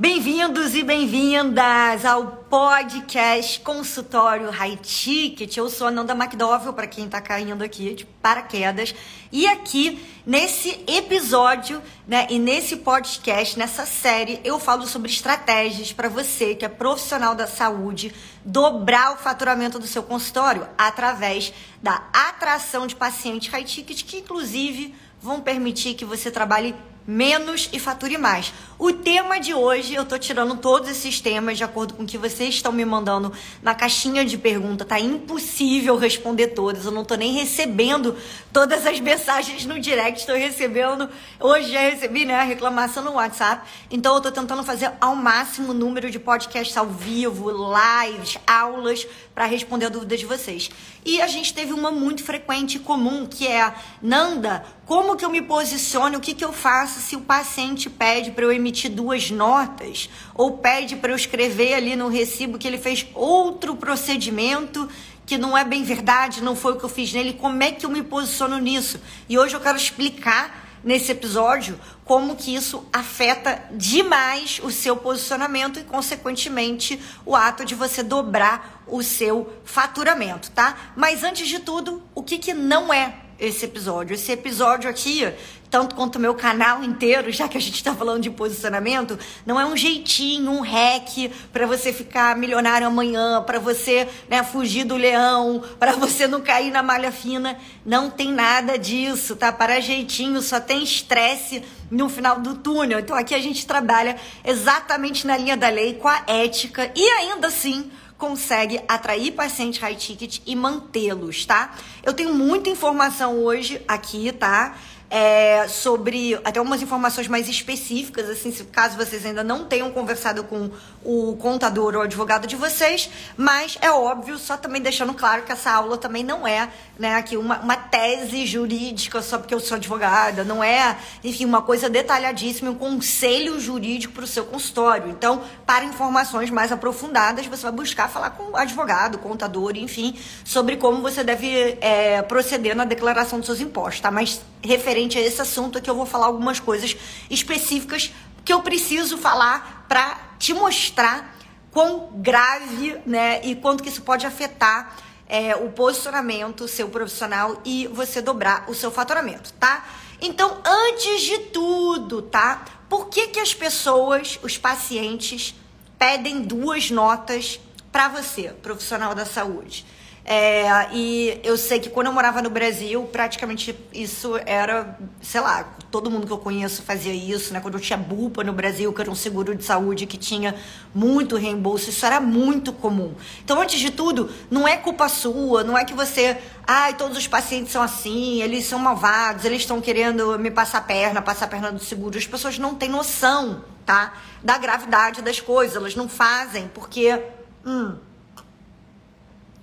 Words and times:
Bem-vindos 0.00 0.74
e 0.74 0.82
bem-vindas 0.82 2.06
ao 2.06 2.26
podcast 2.48 3.60
Consultório 3.60 4.48
High 4.48 4.78
Ticket. 4.78 5.54
Eu 5.58 5.68
sou 5.68 5.88
a 5.88 5.90
Nanda 5.90 6.14
McDowell, 6.14 6.72
para 6.72 6.86
quem 6.86 7.04
está 7.04 7.20
caindo 7.20 7.62
aqui 7.62 7.94
de 7.94 8.06
paraquedas. 8.06 8.94
E 9.30 9.46
aqui, 9.46 10.02
nesse 10.24 10.82
episódio, 10.86 11.82
né, 12.08 12.26
e 12.30 12.38
nesse 12.38 12.76
podcast, 12.76 13.58
nessa 13.58 13.84
série, 13.84 14.40
eu 14.42 14.58
falo 14.58 14.86
sobre 14.86 15.10
estratégias 15.10 15.92
para 15.92 16.08
você 16.08 16.54
que 16.54 16.64
é 16.64 16.68
profissional 16.70 17.34
da 17.34 17.46
saúde 17.46 18.14
dobrar 18.42 19.12
o 19.12 19.18
faturamento 19.18 19.78
do 19.78 19.86
seu 19.86 20.02
consultório 20.02 20.66
através 20.78 21.52
da 21.82 22.08
atração 22.10 22.86
de 22.86 22.96
pacientes 22.96 23.52
high 23.52 23.64
ticket, 23.64 24.02
que 24.04 24.16
inclusive 24.16 24.94
vão 25.20 25.42
permitir 25.42 25.92
que 25.92 26.06
você 26.06 26.30
trabalhe 26.30 26.74
menos 27.06 27.68
e 27.72 27.78
fature 27.78 28.16
mais. 28.18 28.52
O 28.78 28.92
tema 28.92 29.38
de 29.38 29.52
hoje, 29.52 29.94
eu 29.94 30.06
tô 30.06 30.18
tirando 30.18 30.56
todos 30.56 30.88
esses 30.88 31.20
temas 31.20 31.58
de 31.58 31.64
acordo 31.64 31.92
com 31.92 32.04
o 32.04 32.06
que 32.06 32.16
vocês 32.16 32.54
estão 32.54 32.72
me 32.72 32.84
mandando 32.84 33.30
na 33.62 33.74
caixinha 33.74 34.24
de 34.24 34.38
pergunta. 34.38 34.86
Tá 34.86 34.98
impossível 34.98 35.98
responder 35.98 36.48
todas. 36.48 36.86
Eu 36.86 36.90
não 36.90 37.04
tô 37.04 37.14
nem 37.14 37.34
recebendo 37.34 38.16
todas 38.52 38.86
as 38.86 38.98
mensagens 38.98 39.66
no 39.66 39.78
direct. 39.78 40.20
Estou 40.20 40.34
recebendo. 40.34 41.10
Hoje 41.38 41.72
já 41.72 41.80
recebi, 41.80 42.24
né, 42.24 42.36
a 42.36 42.42
reclamação 42.42 43.04
no 43.04 43.12
WhatsApp. 43.12 43.68
Então 43.90 44.14
eu 44.14 44.20
tô 44.22 44.32
tentando 44.32 44.64
fazer 44.64 44.90
ao 44.98 45.14
máximo 45.14 45.74
número 45.74 46.10
de 46.10 46.18
podcasts 46.18 46.76
ao 46.76 46.86
vivo, 46.86 47.50
lives, 47.50 48.38
aulas 48.46 49.06
para 49.34 49.44
responder 49.44 49.86
a 49.86 49.90
dúvida 49.90 50.16
de 50.16 50.24
vocês. 50.24 50.70
E 51.04 51.20
a 51.20 51.26
gente 51.26 51.52
teve 51.52 51.72
uma 51.72 51.90
muito 51.90 52.22
frequente 52.22 52.76
e 52.76 52.80
comum, 52.80 53.26
que 53.26 53.46
é 53.46 53.74
Nanda, 54.02 54.64
como 54.90 55.14
que 55.14 55.24
eu 55.24 55.30
me 55.30 55.40
posiciono, 55.40 56.18
o 56.18 56.20
que 56.20 56.34
que 56.34 56.44
eu 56.44 56.52
faço 56.52 56.98
se 56.98 57.14
o 57.14 57.20
paciente 57.20 57.88
pede 57.88 58.32
para 58.32 58.44
eu 58.44 58.50
emitir 58.50 58.90
duas 58.90 59.30
notas 59.30 60.10
ou 60.34 60.58
pede 60.58 60.96
para 60.96 61.12
eu 61.12 61.16
escrever 61.16 61.74
ali 61.74 61.94
no 61.94 62.08
recibo 62.08 62.58
que 62.58 62.66
ele 62.66 62.76
fez 62.76 63.06
outro 63.14 63.76
procedimento 63.76 64.88
que 65.24 65.38
não 65.38 65.56
é 65.56 65.62
bem 65.62 65.84
verdade, 65.84 66.42
não 66.42 66.56
foi 66.56 66.72
o 66.72 66.76
que 66.76 66.82
eu 66.82 66.88
fiz 66.88 67.12
nele, 67.12 67.34
como 67.34 67.62
é 67.62 67.70
que 67.70 67.86
eu 67.86 67.90
me 67.90 68.02
posiciono 68.02 68.58
nisso? 68.58 69.00
E 69.28 69.38
hoje 69.38 69.54
eu 69.54 69.60
quero 69.60 69.76
explicar 69.76 70.80
nesse 70.82 71.12
episódio 71.12 71.78
como 72.04 72.34
que 72.34 72.52
isso 72.52 72.84
afeta 72.92 73.62
demais 73.70 74.60
o 74.60 74.72
seu 74.72 74.96
posicionamento 74.96 75.78
e 75.78 75.84
consequentemente 75.84 77.00
o 77.24 77.36
ato 77.36 77.64
de 77.64 77.76
você 77.76 78.02
dobrar 78.02 78.82
o 78.88 79.04
seu 79.04 79.52
faturamento, 79.64 80.50
tá? 80.50 80.76
Mas 80.96 81.22
antes 81.22 81.46
de 81.46 81.60
tudo, 81.60 82.02
o 82.12 82.24
que 82.24 82.38
que 82.38 82.52
não 82.52 82.92
é 82.92 83.29
esse 83.40 83.64
episódio? 83.64 84.14
Esse 84.14 84.32
episódio 84.32 84.88
aqui 84.88 85.32
tanto 85.70 85.94
quanto 85.94 86.16
o 86.16 86.18
meu 86.18 86.34
canal 86.34 86.82
inteiro, 86.82 87.30
já 87.30 87.48
que 87.48 87.56
a 87.56 87.60
gente 87.60 87.76
está 87.76 87.94
falando 87.94 88.22
de 88.22 88.30
posicionamento, 88.30 89.16
não 89.46 89.58
é 89.58 89.64
um 89.64 89.76
jeitinho, 89.76 90.50
um 90.50 90.60
hack 90.60 91.30
para 91.52 91.64
você 91.64 91.92
ficar 91.92 92.36
milionário 92.36 92.86
amanhã, 92.86 93.40
para 93.42 93.60
você 93.60 94.08
né, 94.28 94.42
fugir 94.42 94.84
do 94.84 94.96
leão, 94.96 95.62
para 95.78 95.92
você 95.92 96.26
não 96.26 96.40
cair 96.40 96.72
na 96.72 96.82
malha 96.82 97.12
fina. 97.12 97.56
Não 97.86 98.10
tem 98.10 98.32
nada 98.32 98.76
disso, 98.76 99.36
tá? 99.36 99.52
Para 99.52 99.80
jeitinho, 99.80 100.42
só 100.42 100.58
tem 100.58 100.82
estresse 100.82 101.62
no 101.88 102.08
final 102.08 102.40
do 102.40 102.56
túnel. 102.56 102.98
Então 102.98 103.16
aqui 103.16 103.34
a 103.34 103.40
gente 103.40 103.64
trabalha 103.64 104.16
exatamente 104.44 105.24
na 105.24 105.36
linha 105.36 105.56
da 105.56 105.68
lei, 105.68 105.94
com 105.94 106.08
a 106.08 106.24
ética 106.26 106.90
e 106.96 107.08
ainda 107.10 107.46
assim 107.46 107.90
consegue 108.20 108.80
atrair 108.86 109.32
pacientes 109.32 109.80
high 109.80 109.96
ticket 109.96 110.38
e 110.46 110.54
mantê-los, 110.54 111.46
tá? 111.46 111.74
Eu 112.04 112.12
tenho 112.12 112.34
muita 112.34 112.68
informação 112.68 113.42
hoje 113.42 113.82
aqui, 113.88 114.30
tá? 114.30 114.76
É, 115.10 115.66
sobre 115.66 116.40
até 116.44 116.60
umas 116.60 116.80
informações 116.80 117.26
mais 117.26 117.48
específicas, 117.48 118.30
assim, 118.30 118.52
caso 118.70 118.96
vocês 118.96 119.26
ainda 119.26 119.42
não 119.42 119.64
tenham 119.64 119.90
conversado 119.90 120.44
com 120.44 120.70
o 121.04 121.36
contador 121.36 121.96
ou 121.96 122.02
advogado 122.02 122.46
de 122.46 122.54
vocês, 122.54 123.10
mas 123.36 123.76
é 123.80 123.90
óbvio, 123.90 124.38
só 124.38 124.56
também 124.56 124.80
deixando 124.80 125.12
claro 125.12 125.42
que 125.42 125.50
essa 125.50 125.70
aula 125.70 125.98
também 125.98 126.22
não 126.22 126.46
é, 126.46 126.68
né, 126.96 127.16
aqui 127.16 127.36
uma, 127.36 127.58
uma 127.58 127.76
tese 127.76 128.46
jurídica 128.46 129.20
só 129.20 129.38
porque 129.38 129.52
eu 129.52 129.58
sou 129.58 129.76
advogada, 129.76 130.44
não 130.44 130.62
é, 130.62 130.96
enfim, 131.24 131.44
uma 131.44 131.62
coisa 131.62 131.90
detalhadíssima, 131.90 132.70
um 132.70 132.74
conselho 132.74 133.58
jurídico 133.58 134.14
para 134.14 134.24
o 134.24 134.28
seu 134.28 134.44
consultório. 134.44 135.08
Então, 135.10 135.42
para 135.66 135.84
informações 135.84 136.50
mais 136.50 136.70
aprofundadas, 136.70 137.46
você 137.46 137.62
vai 137.62 137.72
buscar 137.72 138.08
falar 138.08 138.30
com 138.30 138.52
o 138.52 138.56
advogado, 138.56 139.18
contador, 139.18 139.76
enfim, 139.76 140.16
sobre 140.44 140.76
como 140.76 141.02
você 141.02 141.24
deve 141.24 141.78
é, 141.80 142.22
proceder 142.22 142.76
na 142.76 142.84
declaração 142.84 143.38
dos 143.38 143.46
seus 143.46 143.60
impostos, 143.60 144.00
tá? 144.00 144.10
Mas 144.10 144.40
referente 144.62 144.99
a 145.18 145.20
esse 145.20 145.40
assunto 145.40 145.78
aqui, 145.78 145.88
eu 145.88 145.94
vou 145.94 146.06
falar 146.06 146.26
algumas 146.26 146.60
coisas 146.60 146.96
específicas 147.28 148.12
que 148.44 148.52
eu 148.52 148.62
preciso 148.62 149.18
falar 149.18 149.86
para 149.88 150.34
te 150.38 150.52
mostrar 150.54 151.36
quão 151.70 152.10
grave, 152.14 153.00
né, 153.06 153.40
e 153.44 153.54
quanto 153.54 153.82
que 153.82 153.88
isso 153.88 154.02
pode 154.02 154.26
afetar 154.26 154.96
é, 155.28 155.54
o 155.54 155.70
posicionamento 155.70 156.66
seu 156.66 156.88
profissional 156.88 157.60
e 157.64 157.86
você 157.86 158.20
dobrar 158.20 158.64
o 158.68 158.74
seu 158.74 158.90
faturamento, 158.90 159.52
tá? 159.54 159.86
Então, 160.20 160.58
antes 160.64 161.22
de 161.22 161.38
tudo, 161.52 162.20
tá? 162.22 162.64
Por 162.88 163.08
que 163.08 163.28
que 163.28 163.38
as 163.38 163.54
pessoas, 163.54 164.40
os 164.42 164.58
pacientes, 164.58 165.54
pedem 165.96 166.42
duas 166.42 166.90
notas 166.90 167.60
para 167.92 168.08
você, 168.08 168.48
profissional 168.60 169.14
da 169.14 169.24
saúde? 169.24 169.86
É, 170.32 170.86
e 170.92 171.40
eu 171.42 171.56
sei 171.56 171.80
que 171.80 171.90
quando 171.90 172.06
eu 172.06 172.12
morava 172.12 172.40
no 172.40 172.48
Brasil, 172.48 173.02
praticamente 173.10 173.76
isso 173.92 174.38
era, 174.46 174.96
sei 175.20 175.40
lá, 175.40 175.64
todo 175.90 176.08
mundo 176.08 176.24
que 176.24 176.32
eu 176.32 176.38
conheço 176.38 176.82
fazia 176.82 177.12
isso, 177.12 177.52
né? 177.52 177.58
Quando 177.58 177.74
eu 177.74 177.80
tinha 177.80 177.96
Bupa 177.96 178.44
no 178.44 178.52
Brasil, 178.52 178.92
que 178.92 179.00
era 179.00 179.10
um 179.10 179.14
seguro 179.16 179.56
de 179.56 179.64
saúde 179.64 180.06
que 180.06 180.16
tinha 180.16 180.54
muito 180.94 181.34
reembolso, 181.34 181.90
isso 181.90 182.06
era 182.06 182.20
muito 182.20 182.72
comum. 182.72 183.12
Então, 183.44 183.60
antes 183.60 183.80
de 183.80 183.90
tudo, 183.90 184.30
não 184.48 184.68
é 184.68 184.76
culpa 184.76 185.08
sua, 185.08 185.64
não 185.64 185.76
é 185.76 185.84
que 185.84 185.94
você, 185.94 186.38
ai, 186.64 186.94
todos 186.94 187.18
os 187.18 187.26
pacientes 187.26 187.72
são 187.72 187.82
assim, 187.82 188.40
eles 188.40 188.66
são 188.66 188.78
malvados, 188.78 189.44
eles 189.44 189.62
estão 189.62 189.80
querendo 189.80 190.38
me 190.38 190.52
passar 190.52 190.78
a 190.78 190.82
perna, 190.82 191.20
passar 191.20 191.46
a 191.46 191.48
perna 191.48 191.72
do 191.72 191.80
seguro. 191.80 192.16
As 192.16 192.24
pessoas 192.24 192.56
não 192.56 192.76
têm 192.76 192.88
noção, 192.88 193.64
tá? 193.84 194.12
Da 194.44 194.56
gravidade 194.58 195.22
das 195.22 195.40
coisas, 195.40 195.74
elas 195.74 195.96
não 195.96 196.08
fazem 196.08 196.70
porque. 196.72 197.20
Hum, 197.66 197.96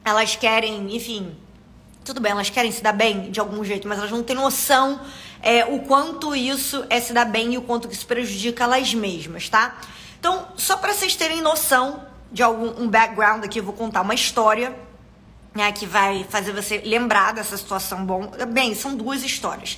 elas 0.07 0.35
querem, 0.35 0.95
enfim, 0.95 1.35
tudo 2.03 2.21
bem, 2.21 2.31
elas 2.31 2.49
querem 2.49 2.71
se 2.71 2.81
dar 2.81 2.93
bem 2.93 3.31
de 3.31 3.39
algum 3.39 3.63
jeito, 3.63 3.87
mas 3.87 3.97
elas 3.97 4.11
não 4.11 4.23
têm 4.23 4.35
noção 4.35 4.99
é, 5.41 5.65
o 5.65 5.79
quanto 5.79 6.35
isso 6.35 6.85
é 6.89 6.99
se 6.99 7.13
dar 7.13 7.25
bem 7.25 7.53
e 7.53 7.57
o 7.57 7.61
quanto 7.61 7.91
isso 7.91 8.05
prejudica 8.05 8.63
elas 8.63 8.93
mesmas, 8.93 9.49
tá? 9.49 9.77
Então, 10.19 10.47
só 10.55 10.77
para 10.77 10.93
vocês 10.93 11.15
terem 11.15 11.41
noção 11.41 12.03
de 12.31 12.41
algum 12.41 12.83
um 12.83 12.87
background 12.89 13.43
aqui, 13.43 13.59
eu 13.59 13.63
vou 13.63 13.73
contar 13.73 14.01
uma 14.01 14.15
história 14.15 14.75
né, 15.53 15.71
que 15.71 15.85
vai 15.85 16.25
fazer 16.29 16.51
você 16.51 16.79
lembrar 16.79 17.33
dessa 17.33 17.57
situação 17.57 18.05
bom. 18.05 18.31
Bem, 18.49 18.75
são 18.75 18.95
duas 18.95 19.23
histórias. 19.23 19.77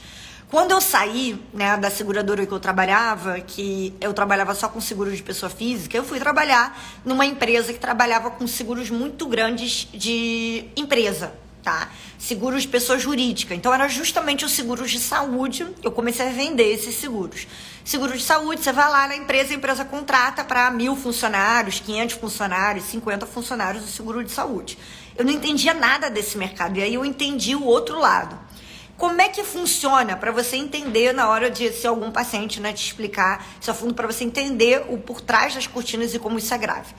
Quando 0.50 0.72
eu 0.72 0.82
saí 0.82 1.40
né, 1.54 1.78
da 1.78 1.92
seguradora 1.92 2.44
que 2.44 2.52
eu 2.52 2.60
trabalhava, 2.60 3.40
que 3.40 3.94
eu 4.02 4.12
trabalhava 4.16 4.56
só 4.56 4.68
com 4.68 4.82
seguros 4.82 5.16
de 5.16 5.22
pessoa 5.22 5.48
física, 5.48 5.96
eu 5.96 6.04
fui 6.04 6.18
trabalhar 6.18 6.76
numa 7.06 7.24
empresa 7.24 7.72
que 7.72 7.78
trabalhava 7.78 8.32
com 8.32 8.48
seguros 8.48 8.90
muito 8.90 9.28
grandes 9.28 9.88
de 9.94 10.66
empresa, 10.76 11.36
tá? 11.62 11.92
Seguros 12.18 12.64
de 12.64 12.68
pessoa 12.68 12.98
jurídica. 12.98 13.54
Então 13.54 13.72
era 13.72 13.88
justamente 13.88 14.44
os 14.44 14.52
seguros 14.52 14.90
de 14.90 14.98
saúde. 14.98 15.68
Eu 15.84 15.92
comecei 15.92 16.28
a 16.28 16.32
vender 16.32 16.74
esses 16.74 16.96
seguros. 16.96 17.46
Seguro 17.86 18.18
de 18.18 18.24
saúde, 18.24 18.64
você 18.64 18.74
vai 18.74 18.90
lá 18.90 19.08
na 19.08 19.18
empresa, 19.18 19.54
a 19.54 19.56
empresa 19.56 19.86
contrata 19.86 20.44
para 20.44 20.72
mil 20.72 20.96
funcionários, 20.96 21.80
500 21.80 22.16
funcionários, 22.16 22.86
50 22.86 23.28
funcionários 23.28 23.84
o 23.84 23.88
seguro 23.88 24.24
de 24.24 24.32
saúde. 24.32 24.80
Eu 25.16 25.24
não 25.24 25.32
entendia 25.32 25.76
nada 25.76 26.10
desse 26.10 26.40
mercado. 26.40 26.80
E 26.80 26.82
aí 26.82 26.96
eu 26.96 27.06
entendi 27.06 27.56
o 27.56 27.64
outro 27.64 28.00
lado. 28.00 28.50
Como 29.00 29.22
é 29.22 29.30
que 29.30 29.46
funciona 29.46 30.18
para 30.18 30.30
você 30.30 30.58
entender 30.58 31.14
na 31.14 31.30
hora 31.30 31.50
de 31.50 31.72
ser 31.72 31.88
algum 31.88 32.12
paciente, 32.12 32.60
né, 32.60 32.74
te 32.74 32.86
explicar 32.86 33.48
isso 33.60 33.72
a 33.72 33.74
fundo 33.74 33.94
para 33.94 34.06
você 34.06 34.26
entender 34.26 34.86
o 34.90 34.98
por 34.98 35.22
trás 35.22 35.56
das 35.56 35.66
cortinas 35.66 36.14
e 36.14 36.20
como 36.20 36.38
isso 36.38 36.54
é 36.54 36.58
grave. 36.58 36.94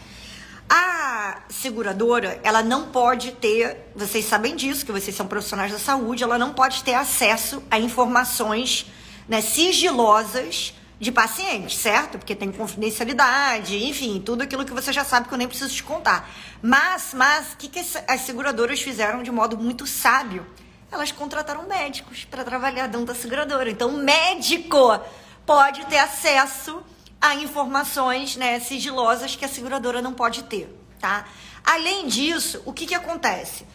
A 0.66 1.42
seguradora, 1.50 2.40
ela 2.42 2.62
não 2.62 2.86
pode 2.86 3.32
ter, 3.32 3.76
vocês 3.94 4.24
sabem 4.24 4.56
disso, 4.56 4.86
que 4.86 4.92
vocês 4.92 5.14
são 5.14 5.26
profissionais 5.26 5.72
da 5.72 5.78
saúde, 5.78 6.22
ela 6.22 6.38
não 6.38 6.54
pode 6.54 6.82
ter 6.84 6.94
acesso 6.94 7.62
a 7.70 7.78
informações 7.78 8.86
né, 9.28 9.42
sigilosas 9.42 10.72
de 10.98 11.12
pacientes, 11.12 11.76
certo? 11.76 12.16
Porque 12.16 12.34
tem 12.34 12.50
confidencialidade, 12.50 13.76
enfim, 13.76 14.22
tudo 14.24 14.42
aquilo 14.42 14.64
que 14.64 14.72
você 14.72 14.90
já 14.90 15.04
sabe 15.04 15.28
que 15.28 15.34
eu 15.34 15.38
nem 15.38 15.46
preciso 15.46 15.74
te 15.74 15.82
contar. 15.82 16.30
Mas, 16.62 17.12
mas, 17.12 17.52
o 17.52 17.58
que, 17.58 17.68
que 17.68 17.78
as 18.08 18.22
seguradoras 18.22 18.80
fizeram 18.80 19.22
de 19.22 19.30
modo 19.30 19.58
muito 19.58 19.86
sábio? 19.86 20.46
Elas 20.90 21.12
contrataram 21.12 21.66
médicos 21.66 22.24
para 22.24 22.44
trabalhar 22.44 22.86
dentro 22.86 23.06
da 23.06 23.14
seguradora. 23.14 23.70
Então, 23.70 23.90
o 23.90 23.98
médico 23.98 25.00
pode 25.46 25.84
ter 25.86 25.98
acesso 25.98 26.82
a 27.20 27.34
informações 27.34 28.36
né, 28.36 28.58
sigilosas 28.60 29.36
que 29.36 29.44
a 29.44 29.48
seguradora 29.48 30.00
não 30.00 30.14
pode 30.14 30.44
ter, 30.44 30.74
tá? 30.98 31.26
Além 31.64 32.06
disso, 32.06 32.62
o 32.64 32.72
que, 32.72 32.86
que 32.86 32.94
acontece? 32.94 33.66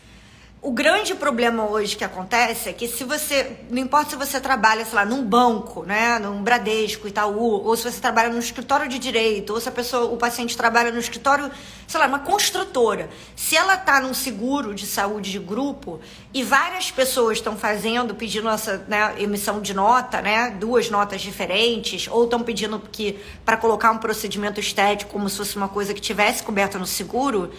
O 0.61 0.71
grande 0.71 1.13
problema 1.13 1.69
hoje 1.69 1.95
que 1.95 2.03
acontece 2.03 2.69
é 2.69 2.73
que 2.73 2.87
se 2.87 3.03
você, 3.03 3.55
não 3.69 3.77
importa 3.77 4.09
se 4.09 4.15
você 4.15 4.41
trabalha, 4.41 4.83
sei 4.83 4.95
lá, 4.95 5.05
num 5.05 5.23
banco, 5.23 5.83
né, 5.83 6.17
num 6.17 6.41
Bradesco, 6.41 7.07
Itaú, 7.07 7.63
ou 7.63 7.77
se 7.77 7.83
você 7.83 8.01
trabalha 8.01 8.29
no 8.29 8.39
escritório 8.39 8.89
de 8.89 8.97
direito, 8.97 9.53
ou 9.53 9.61
se 9.61 9.69
a 9.69 9.71
pessoa, 9.71 10.11
o 10.11 10.17
paciente 10.17 10.57
trabalha 10.57 10.91
no 10.91 10.97
escritório, 10.97 11.51
sei 11.87 11.99
lá, 11.99 12.07
uma 12.07 12.17
construtora, 12.17 13.07
se 13.35 13.55
ela 13.55 13.77
tá 13.77 13.99
num 14.01 14.13
seguro 14.13 14.73
de 14.73 14.87
saúde 14.87 15.31
de 15.31 15.37
grupo 15.37 15.99
e 16.33 16.41
várias 16.41 16.89
pessoas 16.89 17.37
estão 17.37 17.55
fazendo, 17.55 18.15
pedindo 18.15 18.49
essa 18.49 18.83
né, 18.87 19.13
emissão 19.19 19.61
de 19.61 19.71
nota, 19.71 20.19
né, 20.19 20.49
duas 20.49 20.89
notas 20.89 21.21
diferentes, 21.21 22.07
ou 22.09 22.23
estão 22.23 22.41
pedindo 22.41 22.79
que 22.91 23.19
para 23.45 23.55
colocar 23.55 23.91
um 23.91 23.99
procedimento 23.99 24.59
estético 24.59 25.11
como 25.11 25.29
se 25.29 25.37
fosse 25.37 25.55
uma 25.55 25.69
coisa 25.69 25.93
que 25.93 26.01
tivesse 26.01 26.41
coberta 26.41 26.79
no 26.79 26.87
seguro, 26.87 27.51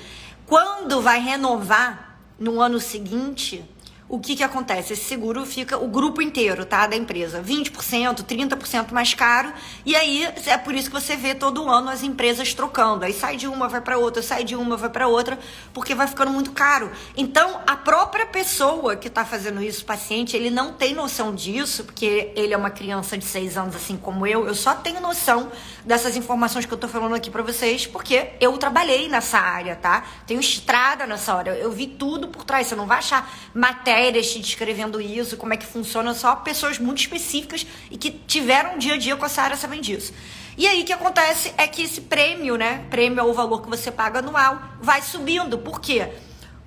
quando 0.44 1.00
vai 1.00 1.20
renovar 1.20 2.05
no 2.38 2.60
ano 2.60 2.78
seguinte, 2.78 3.64
o 4.08 4.20
que, 4.20 4.36
que 4.36 4.44
acontece? 4.44 4.92
Esse 4.92 5.02
seguro 5.02 5.44
fica 5.44 5.76
o 5.76 5.88
grupo 5.88 6.22
inteiro, 6.22 6.64
tá? 6.64 6.86
Da 6.86 6.94
empresa, 6.94 7.42
20%, 7.42 8.22
30% 8.22 8.92
mais 8.92 9.14
caro. 9.14 9.52
E 9.84 9.96
aí 9.96 10.28
é 10.46 10.56
por 10.56 10.74
isso 10.74 10.88
que 10.88 10.94
você 10.94 11.16
vê 11.16 11.34
todo 11.34 11.68
ano 11.68 11.90
as 11.90 12.04
empresas 12.04 12.54
trocando. 12.54 13.04
Aí 13.04 13.12
sai 13.12 13.36
de 13.36 13.48
uma, 13.48 13.68
vai 13.68 13.80
para 13.80 13.98
outra, 13.98 14.22
sai 14.22 14.44
de 14.44 14.54
uma, 14.54 14.76
vai 14.76 14.90
para 14.90 15.08
outra, 15.08 15.36
porque 15.74 15.92
vai 15.92 16.06
ficando 16.06 16.30
muito 16.30 16.52
caro. 16.52 16.90
Então, 17.16 17.60
a 17.66 17.74
própria 17.74 18.26
pessoa 18.26 18.94
que 18.94 19.08
está 19.08 19.24
fazendo 19.24 19.60
isso, 19.60 19.82
o 19.82 19.86
paciente, 19.86 20.36
ele 20.36 20.50
não 20.50 20.72
tem 20.72 20.94
noção 20.94 21.34
disso, 21.34 21.82
porque 21.82 22.32
ele 22.36 22.54
é 22.54 22.56
uma 22.56 22.70
criança 22.70 23.18
de 23.18 23.24
6 23.24 23.56
anos, 23.56 23.74
assim 23.74 23.96
como 23.96 24.24
eu. 24.24 24.46
Eu 24.46 24.54
só 24.54 24.72
tenho 24.76 25.00
noção 25.00 25.50
dessas 25.84 26.16
informações 26.16 26.64
que 26.64 26.72
eu 26.72 26.78
tô 26.78 26.86
falando 26.86 27.16
aqui 27.16 27.28
para 27.28 27.42
vocês, 27.42 27.88
porque 27.88 28.34
eu 28.40 28.56
trabalhei 28.56 29.08
nessa 29.08 29.38
área, 29.38 29.74
tá? 29.74 30.04
Tenho 30.28 30.38
estrada 30.38 31.06
nessa 31.06 31.34
hora. 31.34 31.56
Eu 31.56 31.72
vi 31.72 31.88
tudo 31.88 32.28
por 32.28 32.44
trás. 32.44 32.68
Você 32.68 32.76
não 32.76 32.86
vai 32.86 32.98
achar 32.98 33.28
matéria 33.52 33.95
matérias 33.96 34.30
te 34.30 34.38
descrevendo 34.40 35.00
isso, 35.00 35.38
como 35.38 35.54
é 35.54 35.56
que 35.56 35.64
funciona, 35.64 36.12
só 36.12 36.36
pessoas 36.36 36.78
muito 36.78 36.98
específicas 36.98 37.66
e 37.90 37.96
que 37.96 38.10
tiveram 38.10 38.76
dia 38.76 38.94
a 38.94 38.98
dia 38.98 39.16
com 39.16 39.24
essa 39.24 39.40
área 39.40 39.56
sabem 39.56 39.80
disso. 39.80 40.12
E 40.58 40.66
aí 40.66 40.82
o 40.82 40.84
que 40.84 40.92
acontece 40.92 41.52
é 41.56 41.66
que 41.66 41.82
esse 41.82 42.02
prêmio, 42.02 42.56
né? 42.56 42.84
Prêmio 42.90 43.20
é 43.20 43.22
o 43.22 43.32
valor 43.32 43.62
que 43.62 43.68
você 43.68 43.90
paga 43.90 44.18
anual, 44.18 44.60
vai 44.80 45.00
subindo. 45.00 45.58
Por 45.58 45.80
quê? 45.80 46.10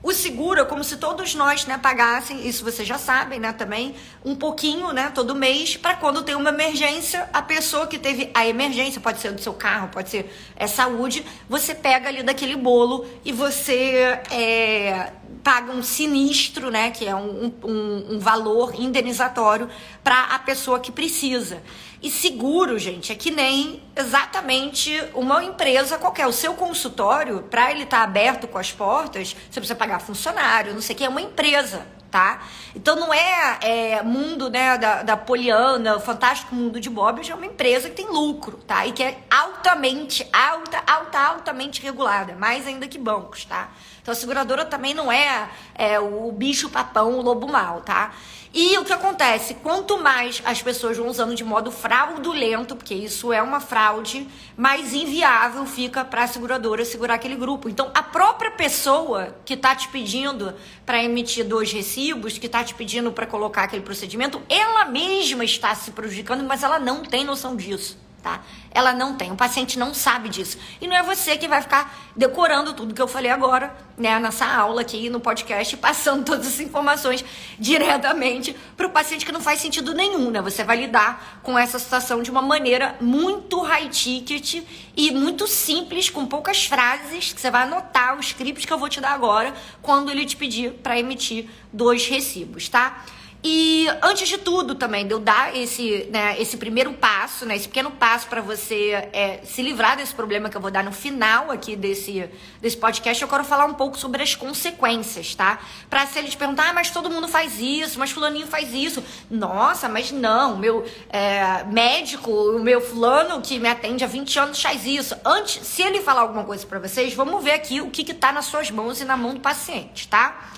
O 0.02 0.14
seguro 0.14 0.62
é 0.62 0.66
como 0.66 0.81
se 0.81 0.96
todos 0.96 1.36
nós, 1.36 1.66
né, 1.66 1.78
pagassem, 1.78 2.48
isso 2.48 2.64
vocês 2.64 2.88
já 2.88 2.98
sabem, 2.98 3.38
né, 3.38 3.52
também, 3.52 3.94
um 4.24 4.34
pouquinho, 4.34 4.94
né, 4.94 5.12
todo 5.14 5.36
mês, 5.36 5.76
para 5.76 5.94
quando 5.96 6.24
tem 6.24 6.36
uma 6.36 6.52
emergência, 6.52 7.30
a 7.34 7.42
pessoa 7.42 7.86
que 7.86 8.00
teve 8.00 8.31
a 8.34 8.48
emergência, 8.48 9.02
pode 9.02 9.20
ser 9.20 9.34
do 9.34 9.42
seu 9.42 9.54
carro, 9.54 9.90
pode 9.90 10.10
ser 10.10 10.34
é, 10.56 10.68
saúde, 10.68 11.26
você 11.50 11.76
pega 11.76 12.08
ali 12.08 12.24
daquele 12.24 12.56
bolo 12.56 13.06
e 13.26 13.34
você 13.34 14.22
é, 14.31 15.12
paga 15.44 15.71
um 15.71 15.81
sinistro, 15.81 16.69
né, 16.69 16.91
que 16.91 17.07
é 17.07 17.15
um, 17.15 17.53
um, 17.63 18.15
um 18.15 18.19
valor 18.19 18.74
indenizatório 18.80 19.69
para 20.03 20.24
a 20.25 20.39
pessoa 20.39 20.80
que 20.80 20.91
precisa. 20.91 21.62
E 22.01 22.09
seguro, 22.09 22.80
gente, 22.80 23.12
é 23.12 23.15
que 23.15 23.30
nem 23.30 23.83
exatamente 23.95 25.03
uma 25.13 25.44
empresa 25.44 25.97
qualquer. 25.97 26.27
O 26.27 26.31
seu 26.31 26.53
consultório, 26.53 27.44
para 27.44 27.71
ele 27.71 27.83
estar 27.83 27.97
tá 27.97 28.03
aberto 28.03 28.47
com 28.47 28.57
as 28.57 28.71
portas, 28.71 29.36
você 29.50 29.59
precisa 29.59 29.75
pagar 29.75 30.00
funcionário, 30.00 30.74
não 30.74 30.81
sei 30.81 30.95
o 30.95 30.97
que, 30.97 31.03
é 31.03 31.09
uma 31.09 31.21
empresa, 31.21 31.85
tá? 32.09 32.42
Então 32.74 32.95
não 32.95 33.13
é, 33.13 33.59
é 33.62 34.01
mundo 34.01 34.50
né, 34.50 34.77
da, 34.77 35.03
da 35.03 35.18
Poliana, 35.18 35.97
o 35.97 36.00
fantástico 36.00 36.56
mundo 36.56 36.80
de 36.80 36.89
Bob, 36.89 37.21
é 37.30 37.35
uma 37.35 37.45
empresa 37.45 37.89
que 37.89 37.95
tem 37.95 38.07
lucro, 38.07 38.57
tá? 38.65 38.85
E 38.88 38.94
que 38.94 39.03
é 39.03 39.18
altamente, 39.30 40.25
alta, 40.31 40.81
alta, 40.88 41.19
altamente 41.19 41.81
regulada, 41.81 42.33
mais 42.35 42.65
ainda 42.65 42.88
que 42.88 42.97
bancos, 42.97 43.44
tá? 43.44 43.71
Então 44.01 44.12
a 44.12 44.16
seguradora 44.16 44.66
também 44.66 44.94
não 44.94 45.12
é, 45.12 45.50
é 45.75 46.00
o 46.00 46.31
bicho 46.31 46.69
papão, 46.69 47.19
o 47.19 47.22
lobo 47.22 47.48
mal, 47.48 47.81
tá? 47.81 48.13
E 48.51 48.75
o 48.80 48.84
que 48.84 48.92
acontece? 48.92 49.54
Quanto 49.56 50.00
mais 50.00 50.42
as 50.44 50.60
pessoas 50.60 50.98
vão 50.98 51.07
usando 51.07 51.36
de 51.36 51.44
modo 51.44 51.72
fraudulento, 51.72 52.75
porque 52.75 52.96
isso 52.96 53.31
é 53.31 53.44
uma 53.44 53.60
fraude, 53.60 54.28
mais 54.57 54.92
inviável 54.92 55.68
fica 55.68 56.04
para 56.04 56.24
a 56.24 56.28
seguradora 56.28 56.84
segurar 56.84 57.13
aquele 57.13 57.36
grupo. 57.36 57.69
Então, 57.69 57.92
a 57.94 58.01
própria 58.01 58.50
pessoa 58.50 59.36
que 59.46 59.54
está 59.54 59.75
te 59.75 59.88
pedindo 59.90 60.56
para 60.84 61.04
emitir 61.04 61.45
dois 61.45 61.72
recibos, 61.72 62.40
que 62.40 62.48
está 62.48 62.63
te 62.63 62.74
pedindo 62.74 63.12
para 63.12 63.28
colocar 63.28 63.63
aquele 63.66 63.84
procedimento, 63.84 64.42
ela 64.50 64.86
mesma 64.86 65.45
está 65.45 65.75
se 65.75 65.92
prejudicando, 65.92 66.44
mas 66.44 66.63
ela 66.63 66.80
não 66.80 67.04
tem 67.04 67.24
noção 67.24 67.56
disso 67.56 68.08
tá? 68.21 68.42
Ela 68.71 68.94
não 68.94 69.16
tem, 69.16 69.31
o 69.31 69.36
paciente 69.36 69.80
não 69.80 69.94
sabe 69.94 70.30
disso. 70.30 70.57
E 70.80 70.88
não 70.88 70.95
é 70.95 71.04
você 71.04 71.38
que 71.38 71.48
vai 71.48 71.62
ficar 71.62 72.12
decorando 72.16 72.74
tudo 72.74 72.94
que 72.94 73.01
eu 73.01 73.07
falei 73.07 73.31
agora, 73.31 73.75
né, 73.98 74.19
nessa 74.19 74.45
aula 74.45 74.81
aqui 74.81 75.10
no 75.10 75.19
podcast, 75.19 75.75
passando 75.77 76.24
todas 76.24 76.48
as 76.48 76.60
informações 76.60 77.24
diretamente 77.57 78.56
para 78.77 78.88
o 78.88 78.89
paciente 78.89 79.25
que 79.25 79.31
não 79.31 79.42
faz 79.42 79.60
sentido 79.60 79.94
nenhum, 79.94 80.30
né? 80.31 80.42
Você 80.42 80.63
vai 80.63 80.77
lidar 80.77 81.39
com 81.44 81.57
essa 81.57 81.80
situação 81.80 82.21
de 82.21 82.30
uma 82.30 82.42
maneira 82.42 82.95
muito 83.01 83.62
high 83.62 83.89
ticket 83.89 84.63
e 84.95 85.12
muito 85.12 85.48
simples, 85.48 86.10
com 86.10 86.25
poucas 86.25 86.66
frases, 86.66 87.33
que 87.33 87.42
você 87.42 87.50
vai 87.50 87.63
anotar 87.63 88.18
o 88.18 88.19
script 88.19 88.68
que 88.68 88.74
eu 88.74 88.77
vou 88.77 88.89
te 88.89 89.01
dar 89.01 89.12
agora 89.12 89.54
quando 89.81 90.12
ele 90.12 90.25
te 90.25 90.36
pedir 90.36 90.71
para 90.71 91.00
emitir 91.00 91.50
dois 91.71 92.07
recibos, 92.07 92.69
tá? 92.69 93.04
E 93.41 93.88
antes 94.01 94.27
de 94.27 94.38
tudo 94.38 94.75
também, 94.75 95.07
de 95.07 95.13
eu 95.13 95.19
dar 95.19 95.56
esse, 95.56 96.09
né, 96.12 96.36
esse 96.41 96.57
primeiro 96.57 96.91
passo, 96.91 97.45
né, 97.45 97.56
esse 97.56 97.69
pequeno 97.69 97.89
passo 97.89 98.27
para 98.27 98.41
você 98.41 98.91
é, 99.13 99.39
se 99.45 99.62
livrar 99.62 99.95
desse 99.95 100.13
problema 100.13 100.50
que 100.50 100.57
eu 100.57 100.62
vou 100.62 100.69
dar 100.69 100.83
no 100.83 100.91
final 100.91 101.50
aqui 101.50 101.74
desse, 101.74 102.30
desse 102.62 102.75
podcast, 102.75 103.21
eu 103.24 103.30
quero 103.30 103.45
falar 103.45 103.63
um 103.63 103.74
pouco 103.74 103.97
sobre 103.97 104.21
as 104.21 104.36
consequências, 104.36 105.36
tá? 105.36 105.57
Pra 105.89 106.06
se 106.06 106.19
ele 106.19 106.27
te 106.27 106.36
perguntar, 106.36 106.69
ah, 106.69 106.74
mas 106.74 106.91
todo 106.91 107.09
mundo 107.09 107.30
faz 107.30 107.62
isso, 107.62 107.97
mas 107.97 108.12
fulaninho 108.12 108.45
faz 108.45 108.74
isso. 108.74 109.01
Nossa, 109.31 109.88
mas 109.88 110.12
não, 110.12 110.57
meu 110.57 110.85
é, 111.09 111.63
médico, 111.63 112.30
o 112.30 112.59
meu 112.59 112.81
fulano 112.81 113.42
que 113.42 113.57
me 113.57 113.69
atende 113.69 114.03
há 114.03 114.07
20 114.07 114.38
anos 114.38 114.62
faz 114.62 114.85
isso. 114.85 115.15
Antes, 115.24 115.65
se 115.65 115.81
ele 115.81 116.01
falar 116.01 116.21
alguma 116.21 116.44
coisa 116.44 116.68
para 116.68 116.80
vocês, 116.80 117.13
vamos 117.13 117.42
ver 117.42 117.53
aqui 117.53 117.80
o 117.80 117.89
que 117.89 118.03
que 118.03 118.13
tá 118.13 118.33
nas 118.33 118.45
suas 118.45 118.69
mãos 118.69 119.00
e 119.00 119.06
na 119.06 119.15
mão 119.15 119.33
do 119.33 119.39
paciente, 119.39 120.09
tá? 120.09 120.51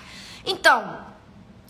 Então, 0.44 1.11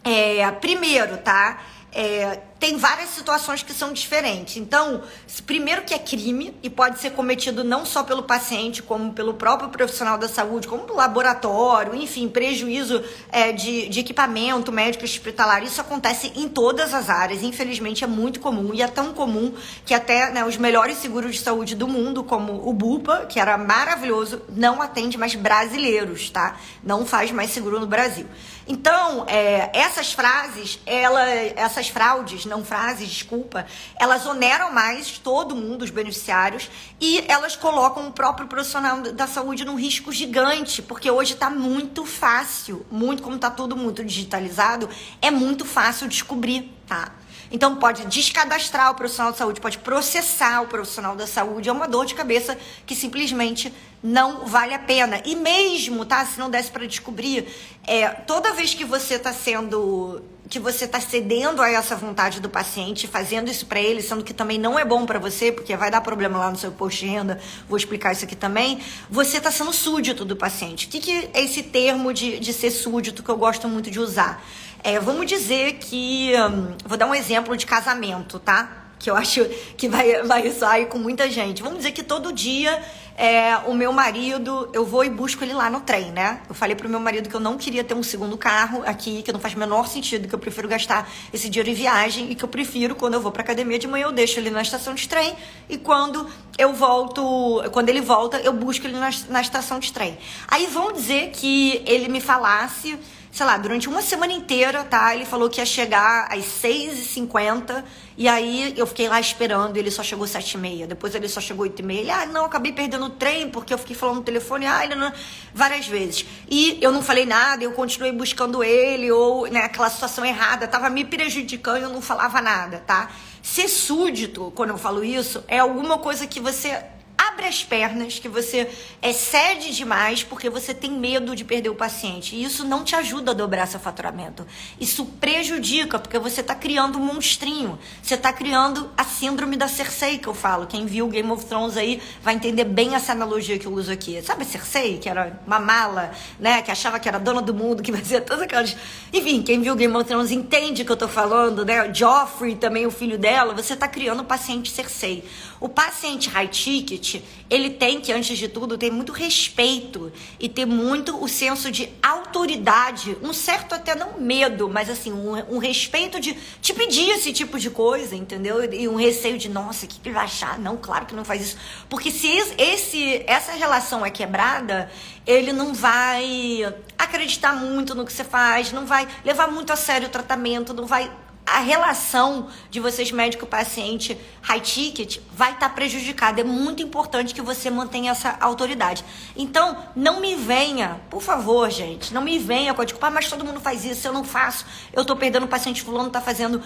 é, 0.04 0.50
primeiro, 0.52 1.18
tá? 1.18 1.60
É, 1.94 2.40
tem 2.58 2.78
várias 2.78 3.10
situações 3.10 3.64
que 3.64 3.74
são 3.74 3.92
diferentes. 3.92 4.56
Então, 4.56 5.02
primeiro 5.46 5.82
que 5.82 5.94
é 5.94 6.00
crime 6.00 6.56
e 6.64 6.70
pode 6.70 7.00
ser 7.00 7.10
cometido 7.10 7.64
não 7.64 7.86
só 7.86 8.04
pelo 8.04 8.24
paciente, 8.24 8.82
como 8.82 9.12
pelo 9.12 9.34
próprio 9.34 9.68
profissional 9.70 10.18
da 10.18 10.30
saúde, 10.30 10.68
como 10.68 10.84
pelo 10.84 10.98
laboratório, 10.98 11.96
enfim, 11.96 12.30
prejuízo 12.30 13.04
é, 13.32 13.52
de, 13.52 13.90
de 13.90 14.00
equipamento 14.00 14.72
médico 14.72 15.04
hospitalar. 15.04 15.64
Isso 15.64 15.82
acontece 15.82 16.32
em 16.36 16.48
todas 16.48 16.94
as 16.94 17.10
áreas. 17.10 17.44
Infelizmente, 17.44 18.04
é 18.04 18.08
muito 18.08 18.40
comum 18.40 18.74
e 18.74 18.82
é 18.82 18.88
tão 18.88 19.12
comum 19.12 19.54
que 19.84 19.94
até 19.94 20.32
né, 20.32 20.46
os 20.46 20.56
melhores 20.56 20.98
seguros 20.98 21.34
de 21.34 21.42
saúde 21.42 21.76
do 21.76 21.88
mundo, 21.88 22.24
como 22.24 22.70
o 22.70 22.72
Bupa, 22.72 23.26
que 23.28 23.40
era 23.40 23.58
maravilhoso, 23.58 24.44
não 24.48 24.82
atende 24.82 25.18
mais 25.18 25.36
brasileiros, 25.36 26.30
tá? 26.30 26.58
Não 26.82 27.06
faz 27.06 27.32
mais 27.32 27.50
seguro 27.50 27.80
no 27.80 27.88
Brasil. 27.88 28.28
Então, 28.72 29.26
é, 29.28 29.70
essas 29.74 30.14
frases, 30.14 30.80
ela, 30.86 31.30
essas 31.30 31.90
fraudes, 31.90 32.46
não 32.46 32.64
frases, 32.64 33.10
desculpa, 33.10 33.66
elas 34.00 34.26
oneram 34.26 34.72
mais 34.72 35.20
todo 35.20 35.54
mundo, 35.54 35.82
os 35.82 35.90
beneficiários, 35.90 36.70
e 36.98 37.22
elas 37.28 37.58
colocam 37.58 38.08
o 38.08 38.14
próprio 38.14 38.48
profissional 38.48 39.02
da 39.02 39.28
saúde 39.28 39.66
num 39.66 39.76
risco 39.76 40.10
gigante, 40.10 40.82
porque 40.82 41.12
hoje 41.12 41.34
está 41.34 41.50
muito 41.50 42.06
fácil, 42.06 42.86
muito 42.90 43.22
como 43.22 43.36
está 43.36 43.52
tudo 43.52 43.76
muito 43.76 44.06
digitalizado, 44.06 44.90
é 45.22 45.30
muito 45.30 45.66
fácil 45.66 46.08
descobrir, 46.08 46.74
tá? 46.88 47.12
Então 47.52 47.76
pode 47.76 48.06
descadastrar 48.06 48.92
o 48.92 48.96
profissional 48.96 49.32
de 49.32 49.38
saúde, 49.38 49.60
pode 49.60 49.78
processar 49.80 50.62
o 50.62 50.68
profissional 50.68 51.16
da 51.16 51.28
saúde. 51.28 51.68
É 51.68 51.72
uma 51.72 51.88
dor 51.88 52.06
de 52.06 52.16
cabeça 52.16 52.58
que 52.86 52.96
simplesmente 52.96 53.74
não 54.02 54.46
vale 54.46 54.74
a 54.74 54.80
pena. 54.80 55.22
E 55.26 55.36
mesmo, 55.36 56.06
tá? 56.06 56.26
Se 56.26 56.40
não 56.40 56.50
desse 56.50 56.72
para 56.72 56.86
descobrir, 56.86 57.48
é, 57.86 58.08
toda 58.08 58.54
vez 58.54 58.74
que 58.74 58.86
você 58.86 59.16
está 59.16 59.34
sendo 59.34 60.22
que 60.52 60.60
você 60.60 60.84
está 60.84 61.00
cedendo 61.00 61.62
a 61.62 61.70
essa 61.70 61.96
vontade 61.96 62.42
do 62.42 62.50
paciente, 62.50 63.08
fazendo 63.08 63.50
isso 63.50 63.66
para 63.66 63.80
ele, 63.80 64.02
sendo 64.02 64.22
que 64.22 64.34
também 64.34 64.60
não 64.60 64.78
é 64.78 64.84
bom 64.84 65.06
para 65.06 65.18
você, 65.18 65.50
porque 65.50 65.74
vai 65.78 65.90
dar 65.90 66.02
problema 66.02 66.38
lá 66.38 66.52
no 66.52 66.58
seu 66.58 66.74
post 66.74 67.00
de 67.00 67.10
renda, 67.10 67.40
vou 67.70 67.78
explicar 67.78 68.12
isso 68.12 68.26
aqui 68.26 68.36
também, 68.36 68.82
você 69.10 69.38
está 69.38 69.50
sendo 69.50 69.72
súdito 69.72 70.26
do 70.26 70.36
paciente. 70.36 70.88
O 70.88 70.90
que, 70.90 71.00
que 71.00 71.30
é 71.34 71.42
esse 71.42 71.64
termo 71.64 72.14
de, 72.14 72.38
de 72.38 72.52
ser 72.52 72.70
súdito 72.70 73.24
que 73.24 73.30
eu 73.30 73.38
gosto 73.38 73.66
muito 73.70 73.90
de 73.90 73.98
usar? 73.98 74.44
É, 74.84 75.00
vamos 75.00 75.28
dizer 75.28 75.74
que. 75.74 76.34
Hum, 76.36 76.76
vou 76.86 76.98
dar 76.98 77.06
um 77.06 77.14
exemplo 77.14 77.56
de 77.56 77.66
casamento, 77.66 78.40
tá? 78.40 78.88
Que 78.98 79.10
eu 79.10 79.16
acho 79.16 79.46
que 79.78 79.88
vai, 79.88 80.24
vai 80.24 80.50
sair 80.52 80.88
com 80.88 80.98
muita 80.98 81.30
gente. 81.30 81.62
Vamos 81.62 81.80
dizer 81.80 81.92
que 81.92 82.02
todo 82.02 82.34
dia 82.34 82.82
é, 83.16 83.58
o 83.68 83.74
meu 83.76 83.94
marido, 83.94 84.70
eu 84.74 84.84
vou 84.84 85.04
e 85.04 85.10
busco 85.10 85.44
ele 85.44 85.54
lá 85.54 85.70
no 85.70 85.82
trem, 85.82 86.12
né? 86.12 86.42
Eu 86.50 86.56
falei 86.56 86.76
pro 86.76 86.90
meu 86.90 87.00
marido 87.00 87.30
que 87.30 87.36
eu 87.36 87.40
não 87.40 87.58
queria 87.58 87.84
ter 87.84 87.94
um 87.94 88.02
segundo 88.02 88.36
carro 88.38 88.82
aqui, 88.86 89.22
que 89.22 89.32
não 89.32 89.40
faz 89.40 89.54
o 89.54 89.60
menor 89.60 89.88
sentido, 89.88 90.28
que 90.28 90.34
eu 90.34 90.40
prefiro 90.40 90.68
gastar 90.68 91.08
esse 91.32 91.48
dinheiro 91.48 91.70
em 91.70 91.76
viagem 91.76 92.32
e 92.32 92.36
que 92.36 92.44
eu 92.44 92.50
prefiro, 92.50 92.96
quando 92.96 93.14
eu 93.14 93.22
vou 93.22 93.32
pra 93.32 93.44
academia 93.44 93.78
de 93.78 93.88
manhã, 93.88 94.06
eu 94.06 94.12
deixo 94.12 94.40
ele 94.40 94.50
na 94.50 94.64
estação 94.64 94.96
de 94.96 95.08
trem 95.08 95.36
e 95.70 95.78
quando 95.78 96.28
eu 96.58 96.74
volto, 96.74 97.64
quando 97.72 97.90
ele 97.90 98.02
volta, 98.02 98.40
eu 98.40 98.54
busco 98.54 98.88
ele 98.88 98.98
na, 98.98 99.12
na 99.30 99.42
estação 99.42 99.78
de 99.78 99.94
trem. 99.94 100.18
Aí 100.48 100.66
vão 100.66 100.92
dizer 100.92 101.30
que 101.30 101.84
ele 101.86 102.08
me 102.08 102.22
falasse 102.22 102.98
sei 103.32 103.46
lá, 103.46 103.58
durante 103.58 103.88
uma 103.88 104.02
semana 104.02 104.34
inteira, 104.34 104.84
tá? 104.84 105.16
Ele 105.16 105.26
falou 105.26 105.50
que 105.50 105.62
ia 105.62 105.66
chegar 105.66 106.28
às 106.30 106.44
6h50 106.44 107.84
e 108.18 108.28
aí 108.28 108.74
eu 108.76 108.86
fiquei 108.86 109.08
lá 109.08 109.22
esperando, 109.22 109.78
ele 109.78 109.90
só 109.90 110.04
chegou 110.04 110.26
às 110.26 110.32
7h30. 110.32 110.88
Depois 110.88 111.16
ele 111.16 111.30
só 111.30 111.40
chegou 111.40 111.66
às 111.66 111.72
8h30. 111.72 111.96
Ele, 111.96 112.12
ah, 112.12 112.26
não, 112.26 112.44
acabei 112.44 112.74
perdendo 112.74 113.06
o 113.06 113.10
trem 113.10 113.50
porque 113.50 113.74
eu 113.74 113.78
fiquei 113.78 113.96
falando 113.96 114.18
no 114.18 114.24
telefone, 114.24 114.68
ah, 114.68 114.84
ele 114.84 114.96
não... 114.96 115.14
várias 115.54 115.88
vezes. 115.88 116.26
E 116.50 116.78
eu 116.82 116.92
não 116.92 117.02
falei 117.02 117.26
nada, 117.26 117.64
eu 117.64 117.72
continuei 117.72 118.12
buscando 118.12 118.62
ele, 118.62 119.10
ou 119.12 119.48
né, 119.48 119.62
aquela 119.62 119.90
situação 119.90 120.26
errada, 120.26 120.68
tava 120.68 120.90
me 120.90 121.06
prejudicando 121.06 121.80
e 121.80 121.84
eu 121.84 121.90
não 121.90 122.02
falava 122.02 122.42
nada, 122.42 122.84
tá? 122.86 123.10
Ser 123.42 123.70
súdito, 123.70 124.52
quando 124.56 124.72
eu 124.72 124.78
falo 124.78 125.04
isso, 125.04 125.42
é 125.48 125.58
alguma 125.58 125.98
coisa 125.98 126.28
que 126.28 126.40
você 126.40 126.84
abre 127.32 127.48
as 127.48 127.64
pernas, 127.64 128.20
que 128.20 128.28
você 128.28 128.70
excede 129.02 129.74
demais 129.74 130.24
porque 130.24 130.50
você 130.50 130.74
tem 130.74 130.92
medo 130.92 131.36
de 131.36 131.44
perder 131.44 131.70
o 131.70 131.76
paciente. 131.76 132.36
E 132.36 132.44
isso 132.44 132.66
não 132.66 132.84
te 132.84 132.96
ajuda 132.96 133.32
a 133.32 133.34
dobrar 133.34 133.68
seu 133.68 133.80
faturamento. 133.80 134.46
Isso 134.80 135.06
prejudica, 135.06 135.98
porque 135.98 136.20
você 136.20 136.42
está 136.42 136.54
criando 136.54 137.00
um 137.00 137.06
monstrinho. 137.06 137.80
Você 138.02 138.16
está 138.16 138.34
criando 138.34 138.92
a 138.98 139.04
síndrome 139.04 139.56
da 139.56 139.68
Cersei, 139.68 140.18
que 140.18 140.28
eu 140.28 140.34
falo. 140.34 140.68
Quem 140.68 140.86
viu 140.86 141.08
Game 141.08 141.30
of 141.32 141.46
Thrones 141.46 141.78
aí 141.78 142.02
vai 142.22 142.36
entender 142.36 142.66
bem 142.66 142.96
essa 142.96 143.14
analogia 143.14 143.58
que 143.58 143.66
eu 143.66 143.74
uso 143.74 143.92
aqui. 143.92 144.22
Sabe 144.22 144.44
a 144.44 144.46
Cersei, 144.46 144.98
que 144.98 145.10
era 145.10 145.40
uma 145.48 145.60
mala, 145.60 146.12
né? 146.40 146.62
Que 146.62 146.72
achava 146.72 147.00
que 147.00 147.08
era 147.08 147.18
dona 147.18 147.42
do 147.42 147.54
mundo, 147.54 147.82
que 147.82 147.92
fazia 147.96 148.22
todas 148.22 148.44
aquelas. 148.44 148.76
Enfim, 149.14 149.42
quem 149.42 149.62
viu 149.62 149.76
Game 149.76 149.96
of 149.96 150.06
Thrones 150.06 150.32
entende 150.32 150.82
o 150.82 150.86
que 150.86 150.92
eu 150.92 150.98
tô 150.98 151.08
falando, 151.08 151.66
né? 151.66 151.94
Joffrey, 151.94 152.56
também 152.56 152.86
o 152.86 152.92
filho 152.92 153.18
dela. 153.18 153.54
Você 153.54 153.74
está 153.74 153.88
criando 153.88 154.20
o 154.22 154.26
paciente 154.26 154.70
Cersei. 154.70 155.24
O 155.62 155.70
paciente 155.70 156.28
high 156.28 156.48
ticket, 156.48 157.22
ele 157.48 157.70
tem 157.70 158.02
que, 158.02 158.12
antes 158.12 158.36
de 158.36 158.48
tudo, 158.48 158.80
ter 158.80 158.92
muito 158.92 159.12
respeito 159.12 160.12
e 160.40 160.50
ter 160.50 160.66
muito 160.66 161.24
o 161.24 161.28
senso 161.28 161.70
de 161.70 161.88
autoridade, 162.02 163.16
um 163.22 163.32
certo 163.32 163.76
até 163.76 163.94
não 163.94 164.20
medo, 164.20 164.68
mas 164.68 164.90
assim, 164.90 165.14
um, 165.14 165.56
um 165.56 165.58
respeito 165.60 166.20
de 166.20 166.34
te 166.60 166.74
pedir 166.74 167.12
esse 167.12 167.32
tipo 167.32 167.60
de 167.60 167.70
coisa, 167.70 168.16
entendeu? 168.16 168.74
E 168.74 168.88
um 168.88 168.96
receio 168.96 169.38
de, 169.38 169.50
nossa, 169.50 169.86
o 169.86 169.88
que, 169.88 170.00
que 170.00 170.10
ele 170.10 170.16
vai 170.16 170.26
achar? 170.26 170.58
Não, 170.58 170.76
claro 170.76 171.06
que 171.06 171.14
não 171.14 171.24
faz 171.24 171.44
isso. 171.44 171.58
Porque 171.88 172.10
se 172.10 172.28
esse, 172.58 173.24
essa 173.28 173.52
relação 173.52 174.04
é 174.04 174.10
quebrada, 174.10 174.92
ele 175.28 175.54
não 175.54 175.76
vai 175.76 176.74
acreditar 176.98 177.56
muito 177.56 177.94
no 177.94 178.04
que 178.04 178.12
você 178.12 178.24
faz, 178.24 178.72
não 178.72 178.88
vai 178.88 179.08
levar 179.24 179.48
muito 179.48 179.72
a 179.72 179.76
sério 179.76 180.08
o 180.08 180.12
tratamento, 180.12 180.74
não 180.74 180.88
vai 180.88 181.12
a 181.46 181.60
relação 181.60 182.48
de 182.70 182.80
vocês 182.80 183.12
médico-paciente 183.12 184.18
high 184.42 184.60
ticket 184.60 185.20
vai 185.34 185.54
estar 185.54 185.70
tá 185.70 185.76
prejudicada. 185.76 186.42
É 186.42 186.44
muito 186.44 186.82
importante 186.82 187.34
que 187.34 187.42
você 187.42 187.70
mantenha 187.70 188.12
essa 188.12 188.38
autoridade. 188.40 189.04
Então, 189.36 189.78
não 189.96 190.22
me 190.22 190.36
venha, 190.36 191.02
por 191.10 191.22
favor, 191.22 191.70
gente, 191.70 192.14
não 192.14 192.22
me 192.22 192.40
venha 192.40 192.74
com 192.74 192.82
a 192.82 192.86
desculpa, 192.86 193.08
ah, 193.08 193.12
mas 193.12 193.30
todo 193.30 193.44
mundo 193.44 193.60
faz 193.60 193.84
isso, 193.84 194.08
eu 194.08 194.14
não 194.14 194.24
faço, 194.24 194.66
eu 194.94 195.04
tô 195.04 195.16
perdendo 195.16 195.44
o 195.44 195.48
paciente 195.48 195.82
fulano, 195.82 196.10
tá 196.10 196.22
fazendo. 196.22 196.62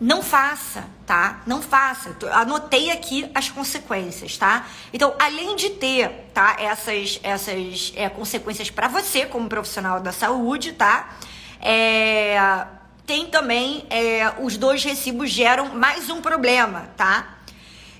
Não 0.00 0.22
faça, 0.22 0.84
tá? 1.04 1.42
Não 1.46 1.60
faça. 1.60 2.16
Anotei 2.32 2.90
aqui 2.90 3.30
as 3.34 3.50
consequências, 3.50 4.38
tá? 4.38 4.66
Então, 4.94 5.14
além 5.18 5.54
de 5.56 5.68
ter, 5.68 6.30
tá, 6.32 6.56
essas, 6.58 7.20
essas 7.22 7.92
é, 7.94 8.08
consequências 8.08 8.70
para 8.70 8.88
você 8.88 9.26
como 9.26 9.46
profissional 9.46 10.00
da 10.00 10.10
saúde, 10.10 10.72
tá? 10.72 11.10
É, 11.60 12.66
tem 13.10 13.26
também 13.26 13.84
é, 13.90 14.34
os 14.40 14.56
dois 14.56 14.84
recibos 14.84 15.30
geram 15.30 15.74
mais 15.74 16.08
um 16.08 16.20
problema, 16.20 16.90
tá? 16.96 17.38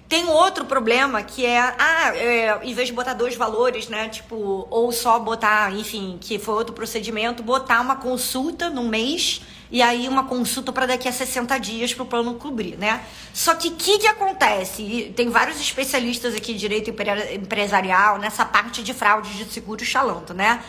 Tem 0.09 0.25
outro 0.27 0.65
problema 0.65 1.21
que 1.21 1.45
é, 1.45 1.59
ah, 1.59 2.17
é, 2.17 2.61
em 2.63 2.73
vez 2.73 2.87
de 2.87 2.95
botar 2.95 3.15
dois 3.15 3.35
valores, 3.35 3.89
né? 3.89 4.09
Tipo, 4.09 4.69
ou 4.71 4.93
só 4.93 5.19
botar, 5.19 5.75
enfim, 5.75 6.17
que 6.21 6.39
foi 6.39 6.55
outro 6.55 6.73
procedimento, 6.73 7.43
botar 7.43 7.81
uma 7.81 7.97
consulta 7.97 8.71
no 8.71 8.85
mês 8.85 9.43
e 9.69 9.83
aí 9.83 10.07
uma 10.07 10.29
consulta 10.29 10.71
para 10.71 10.87
daqui 10.87 11.09
a 11.09 11.13
60 11.13 11.59
dias 11.59 11.93
para 11.93 12.05
o 12.05 12.07
plano 12.07 12.35
cobrir, 12.35 12.79
né? 12.79 13.05
Só 13.35 13.57
que 13.57 13.67
o 13.67 13.73
que, 13.73 13.99
que 13.99 14.07
acontece? 14.07 14.83
E 14.83 15.13
tem 15.13 15.29
vários 15.29 15.61
especialistas 15.61 16.37
aqui 16.37 16.53
de 16.53 16.61
direito 16.61 16.95
empresarial 17.35 18.17
nessa 18.17 18.45
parte 18.45 18.81
de 18.81 18.95
fraude 18.95 19.37
de 19.37 19.53
seguro 19.53 19.85
falando, 19.85 20.33
né? 20.33 20.63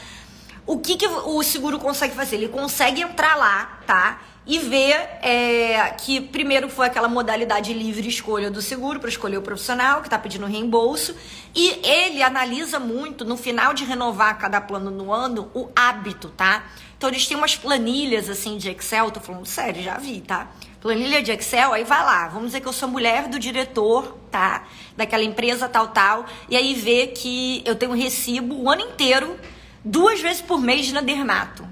O 0.66 0.80
que, 0.80 0.96
que 0.96 1.08
o 1.08 1.44
seguro 1.44 1.78
consegue 1.78 2.16
fazer? 2.16 2.38
Ele 2.38 2.48
consegue 2.48 3.02
entrar 3.02 3.36
lá, 3.36 3.80
tá? 3.86 4.20
E 4.46 4.58
ver 4.58 4.96
é, 5.22 5.94
que 6.00 6.20
primeiro 6.20 6.68
foi 6.68 6.88
aquela 6.88 7.08
modalidade 7.08 7.74
livre 7.74 8.08
escolha 8.08 8.50
do 8.50 8.62
seguro 8.62 9.00
para 9.00 9.10
escolher 9.10 9.38
o 9.38 9.42
profissional 9.42 10.02
que 10.02 10.08
está 10.08 10.18
pedindo 10.18 10.46
reembolso 10.48 11.16
e 11.54 11.80
ele 11.84 12.24
analisa 12.24 12.80
muito 12.80 13.24
no 13.24 13.38
final 13.38 13.74
de 13.74 13.84
renovar 13.84 14.38
cada 14.40 14.60
plano 14.60 14.90
no 14.90 15.14
ano 15.14 15.52
o 15.54 15.70
hábito, 15.76 16.30
tá? 16.30 16.64
Então 16.98 17.10
eles 17.10 17.28
têm 17.28 17.38
umas 17.38 17.56
planilhas 17.56 18.30
assim 18.30 18.58
de 18.58 18.70
Excel, 18.70 19.12
tô 19.12 19.20
falando 19.20 19.46
sério, 19.46 19.82
já 19.82 19.98
vi, 19.98 20.22
tá? 20.22 20.50
Planilha 20.80 21.22
de 21.22 21.32
Excel, 21.32 21.74
aí 21.74 21.84
vai 21.84 22.04
lá, 22.04 22.28
vamos 22.28 22.48
dizer 22.48 22.62
que 22.62 22.68
eu 22.68 22.74
sou 22.74 22.90
mulher 22.90 23.28
do 23.28 23.38
diretor, 23.38 24.18
tá? 24.32 24.64
Daquela 24.98 25.24
empresa 25.24 25.70
tal, 25.70 25.90
tal, 25.90 26.26
e 26.50 26.56
aí 26.56 26.74
vê 26.74 27.08
que 27.08 27.62
eu 27.66 27.76
tenho 27.76 27.92
um 27.92 27.96
recibo 27.96 28.56
o 28.56 28.70
ano 28.70 28.82
inteiro, 28.82 29.36
duas 29.86 30.20
vezes 30.20 30.42
por 30.42 30.60
mês 30.60 30.92
na 30.92 31.02
Dermato. 31.02 31.68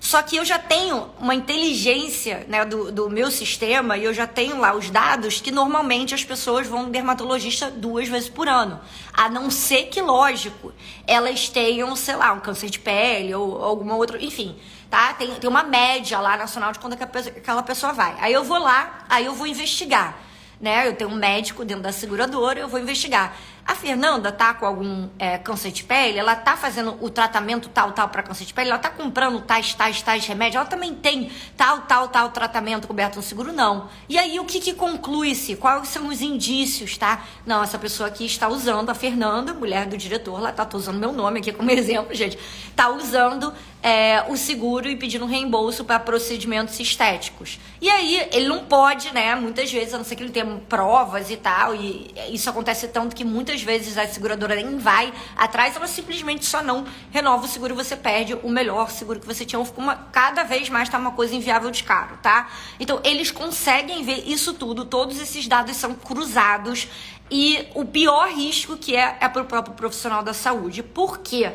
Só 0.00 0.22
que 0.22 0.36
eu 0.36 0.44
já 0.44 0.58
tenho 0.58 1.10
uma 1.18 1.34
inteligência 1.34 2.46
né, 2.48 2.64
do, 2.64 2.92
do 2.92 3.10
meu 3.10 3.30
sistema 3.30 3.96
e 3.96 4.04
eu 4.04 4.14
já 4.14 4.26
tenho 4.26 4.58
lá 4.58 4.74
os 4.74 4.90
dados 4.90 5.40
que 5.40 5.50
normalmente 5.50 6.14
as 6.14 6.24
pessoas 6.24 6.66
vão 6.66 6.84
no 6.84 6.90
dermatologista 6.90 7.70
duas 7.70 8.08
vezes 8.08 8.28
por 8.28 8.48
ano. 8.48 8.80
A 9.12 9.28
não 9.28 9.50
ser 9.50 9.86
que, 9.86 10.00
lógico, 10.00 10.72
elas 11.06 11.48
tenham, 11.48 11.94
sei 11.96 12.16
lá, 12.16 12.32
um 12.32 12.40
câncer 12.40 12.70
de 12.70 12.78
pele 12.78 13.34
ou 13.34 13.62
alguma 13.62 13.96
outra. 13.96 14.22
Enfim, 14.22 14.56
tá? 14.88 15.12
Tem, 15.14 15.34
tem 15.34 15.50
uma 15.50 15.64
média 15.64 16.20
lá 16.20 16.36
nacional 16.36 16.72
de 16.72 16.78
quando 16.78 16.92
aquela 16.92 17.62
pessoa 17.62 17.92
vai. 17.92 18.16
Aí 18.20 18.32
eu 18.32 18.44
vou 18.44 18.58
lá, 18.58 19.04
aí 19.08 19.24
eu 19.24 19.34
vou 19.34 19.46
investigar. 19.46 20.16
Né? 20.60 20.88
Eu 20.88 20.96
tenho 20.96 21.10
um 21.10 21.16
médico 21.16 21.64
dentro 21.64 21.82
da 21.82 21.92
seguradora, 21.92 22.58
eu 22.60 22.68
vou 22.68 22.80
investigar. 22.80 23.36
A 23.68 23.74
Fernanda 23.74 24.32
tá 24.32 24.54
com 24.54 24.64
algum 24.64 25.10
é, 25.18 25.36
câncer 25.36 25.70
de 25.70 25.84
pele, 25.84 26.18
ela 26.18 26.34
tá 26.34 26.56
fazendo 26.56 26.96
o 27.02 27.10
tratamento 27.10 27.68
tal, 27.68 27.92
tal 27.92 28.08
para 28.08 28.22
câncer 28.22 28.46
de 28.46 28.54
pele, 28.54 28.70
ela 28.70 28.78
tá 28.78 28.88
comprando 28.88 29.42
tais, 29.42 29.74
tais, 29.74 30.00
tais 30.00 30.26
remédios, 30.26 30.56
ela 30.56 30.64
também 30.64 30.94
tem 30.94 31.30
tal, 31.54 31.82
tal, 31.82 32.08
tal 32.08 32.30
tratamento 32.30 32.88
coberto 32.88 33.16
no 33.16 33.22
seguro? 33.22 33.52
Não. 33.52 33.90
E 34.08 34.18
aí 34.18 34.40
o 34.40 34.46
que, 34.46 34.58
que 34.58 34.72
conclui-se? 34.72 35.54
Quais 35.54 35.86
são 35.88 36.08
os 36.08 36.22
indícios, 36.22 36.96
tá? 36.96 37.26
Não, 37.44 37.62
essa 37.62 37.78
pessoa 37.78 38.08
aqui 38.08 38.24
está 38.24 38.48
usando, 38.48 38.88
a 38.88 38.94
Fernanda, 38.94 39.52
mulher 39.52 39.84
do 39.84 39.98
diretor, 39.98 40.38
ela 40.38 40.50
tá 40.50 40.64
tô 40.64 40.78
usando 40.78 40.98
meu 40.98 41.12
nome 41.12 41.40
aqui 41.40 41.52
como 41.52 41.68
exemplo, 41.70 42.14
gente, 42.14 42.38
tá 42.74 42.88
usando 42.88 43.52
é, 43.82 44.24
o 44.28 44.36
seguro 44.36 44.88
e 44.88 44.96
pedindo 44.96 45.24
reembolso 45.24 45.84
para 45.84 45.98
procedimentos 45.98 46.78
estéticos. 46.80 47.60
E 47.80 47.88
aí 47.88 48.28
ele 48.32 48.48
não 48.48 48.64
pode, 48.64 49.12
né? 49.14 49.34
Muitas 49.34 49.70
vezes, 49.72 49.94
a 49.94 49.98
não 49.98 50.04
ser 50.04 50.16
que 50.16 50.22
ele 50.22 50.32
tenha 50.32 50.46
provas 50.68 51.30
e 51.30 51.36
tal, 51.36 51.74
e 51.74 52.12
isso 52.30 52.50
acontece 52.50 52.88
tanto 52.88 53.14
que 53.14 53.24
muitas 53.24 53.62
vezes 53.62 53.96
a 53.96 54.06
seguradora 54.06 54.54
nem 54.56 54.78
vai 54.78 55.12
atrás, 55.36 55.76
ela 55.76 55.86
simplesmente 55.86 56.44
só 56.44 56.62
não 56.62 56.84
renova 57.10 57.44
o 57.44 57.48
seguro 57.48 57.74
você 57.74 57.96
perde 57.96 58.34
o 58.42 58.48
melhor 58.48 58.90
seguro 58.90 59.20
que 59.20 59.26
você 59.26 59.44
tinha. 59.44 59.60
Uma, 59.76 59.94
cada 60.12 60.42
vez 60.42 60.68
mais 60.68 60.88
tá 60.88 60.98
uma 60.98 61.12
coisa 61.12 61.34
inviável 61.34 61.70
de 61.70 61.84
caro, 61.84 62.18
tá? 62.22 62.50
Então, 62.80 63.00
eles 63.04 63.30
conseguem 63.30 64.02
ver 64.02 64.24
isso 64.26 64.54
tudo, 64.54 64.84
todos 64.84 65.20
esses 65.20 65.46
dados 65.46 65.76
são 65.76 65.94
cruzados 65.94 66.88
e 67.30 67.66
o 67.74 67.84
pior 67.84 68.28
risco 68.30 68.76
que 68.76 68.96
é 68.96 69.18
é 69.20 69.28
para 69.28 69.42
o 69.42 69.44
próprio 69.44 69.74
profissional 69.74 70.22
da 70.22 70.32
saúde. 70.32 70.82
Por 70.82 71.18
quê? 71.18 71.52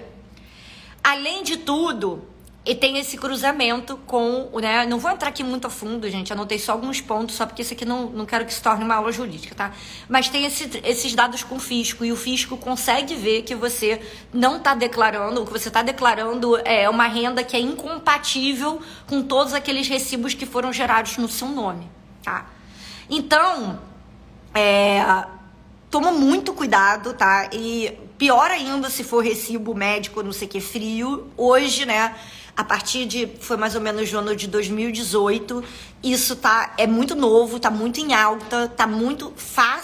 Além 1.04 1.44
de 1.44 1.58
tudo, 1.58 2.26
e 2.66 2.74
tem 2.74 2.98
esse 2.98 3.18
cruzamento 3.18 3.98
com, 4.08 4.50
né? 4.62 4.86
Não 4.86 4.98
vou 4.98 5.12
entrar 5.12 5.28
aqui 5.28 5.44
muito 5.44 5.68
a 5.68 5.70
fundo, 5.70 6.10
gente. 6.10 6.32
Anotei 6.32 6.58
só 6.58 6.72
alguns 6.72 7.02
pontos, 7.02 7.36
só 7.36 7.46
porque 7.46 7.62
isso 7.62 7.74
aqui 7.74 7.84
não, 7.84 8.10
não 8.10 8.26
quero 8.26 8.46
que 8.46 8.54
se 8.54 8.62
torne 8.62 8.86
uma 8.86 8.96
aula 8.96 9.12
jurídica, 9.12 9.54
tá? 9.54 9.74
Mas 10.08 10.30
tem 10.30 10.46
esse, 10.46 10.80
esses 10.86 11.14
dados 11.14 11.44
com 11.44 11.56
o 11.56 11.60
fisco, 11.60 12.06
e 12.06 12.12
o 12.14 12.16
fisco 12.16 12.56
consegue 12.56 13.16
ver 13.16 13.42
que 13.42 13.54
você 13.54 14.02
não 14.34 14.58
está 14.58 14.74
declarando, 14.74 15.42
o 15.42 15.46
que 15.46 15.52
você 15.52 15.68
está 15.68 15.82
declarando 15.82 16.56
é 16.64 16.90
uma 16.90 17.06
renda 17.06 17.44
que 17.44 17.58
é 17.58 17.60
incompatível 17.60 18.82
com 19.08 19.22
todos 19.22 19.54
aqueles 19.54 19.90
recibos 19.90 20.34
que 20.34 20.46
foram 20.46 20.72
gerados 20.72 21.18
no 21.18 21.28
seu 21.28 21.50
nome, 21.50 21.92
tá? 22.24 22.46
Então, 23.10 23.78
é, 24.56 25.04
toma 25.92 26.14
muito 26.14 26.54
cuidado, 26.54 27.14
tá? 27.14 27.50
E 27.52 27.92
pior 28.24 28.50
ainda 28.50 28.90
se 28.90 29.04
for 29.04 29.22
recibo 29.22 29.76
médico, 29.76 30.24
não 30.24 30.32
sei 30.32 30.48
o 30.48 30.52
que, 30.52 30.62
frio. 30.62 31.28
Hoje, 31.36 31.86
né? 31.86 32.16
a 32.56 32.64
partir 32.64 33.06
de 33.06 33.28
foi 33.40 33.58
mais 33.58 33.74
ou 33.76 33.82
menos 33.82 34.12
no 34.12 34.20
ano 34.20 34.36
de 34.36 34.48
2018. 34.48 35.64
Isso 36.04 36.36
tá 36.36 36.74
é 36.78 36.86
muito 36.86 37.16
novo, 37.16 37.60
tá 37.60 37.70
muito 37.70 38.00
em 38.00 38.14
alta, 38.14 38.68
tá 38.70 38.86
muito 38.86 39.34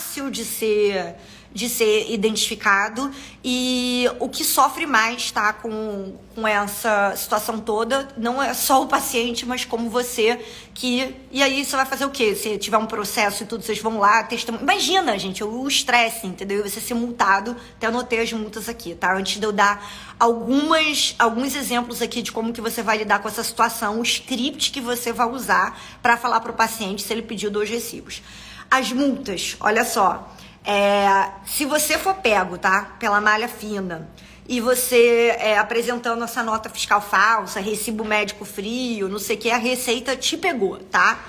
fácil 0.10 0.32
de 0.32 0.44
ser 0.44 1.16
de 1.51 1.68
ser 1.68 2.12
identificado 2.12 3.12
e 3.44 4.08
o 4.20 4.30
que 4.30 4.44
sofre 4.44 4.86
mais, 4.86 5.32
tá, 5.32 5.51
com, 5.51 6.16
com 6.36 6.48
essa 6.48 7.16
situação 7.16 7.60
toda, 7.60 8.08
não 8.16 8.39
é 8.39 8.54
só 8.54 8.84
o 8.84 8.88
paciente, 8.88 9.48
mas 9.48 9.66
como 9.66 9.89
você, 9.89 10.39
que, 10.75 11.16
e 11.32 11.42
aí 11.42 11.66
você 11.66 11.75
vai 11.75 11.88
fazer 11.88 12.06
o 12.06 12.12
quê? 12.12 12.36
Se 12.36 12.56
tiver 12.60 12.78
um 12.78 12.86
processo 12.86 13.42
e 13.42 13.46
tudo, 13.48 13.63
vocês 13.63 13.80
vão 13.80 13.98
lá, 13.98 14.24
testemunhar, 14.24 14.62
imagina, 14.63 15.18
gente, 15.18 15.44
o 15.44 15.68
estresse, 15.68 16.28
entendeu? 16.28 16.62
Você 16.62 16.80
ser 16.80 16.94
multado, 16.94 17.56
até 17.78 17.88
anotei 17.88 18.20
as 18.20 18.32
multas 18.32 18.70
aqui, 18.70 18.94
tá, 18.94 19.18
antes 19.18 19.39
de 19.39 19.44
eu 19.44 19.51
dar 19.51 19.84
algumas, 20.20 21.16
alguns 21.18 21.56
exemplos 21.56 22.00
aqui 22.00 22.22
de 22.22 22.32
como 22.32 22.54
que 22.54 22.62
você 22.62 22.84
vai 22.84 23.00
lidar 23.00 23.24
com 23.24 23.28
essa 23.28 23.44
situação, 23.44 24.00
o 24.00 24.04
script 24.04 24.72
que 24.72 24.80
você 24.80 25.12
vai 25.12 25.28
usar 25.28 25.82
para 26.00 26.16
falar 26.16 26.42
para 26.42 26.51
o 26.51 26.56
paciente 26.56 27.01
se 27.01 27.12
ele 27.12 27.24
pediu 27.24 27.50
dois 27.50 27.68
recibos. 27.68 28.22
As 28.70 28.92
multas, 28.92 29.58
olha 29.60 29.84
só, 29.84 30.36
é, 30.64 31.30
se 31.46 31.66
você 31.66 31.98
for 31.98 32.16
pego, 32.16 32.58
tá? 32.58 32.96
Pela 33.00 33.20
malha 33.20 33.48
fina 33.48 34.10
e 34.48 34.62
você 34.62 35.36
é, 35.40 35.58
apresentando 35.58 36.24
essa 36.24 36.44
nota 36.44 36.70
fiscal 36.70 37.02
falsa, 37.02 37.60
recibo 37.60 38.04
médico 38.04 38.46
frio, 38.46 39.08
não 39.08 39.20
sei 39.20 39.36
o 39.36 39.40
que, 39.40 39.52
a 39.52 39.58
receita 39.58 40.16
te 40.16 40.38
pegou, 40.38 40.78
tá? 40.78 41.20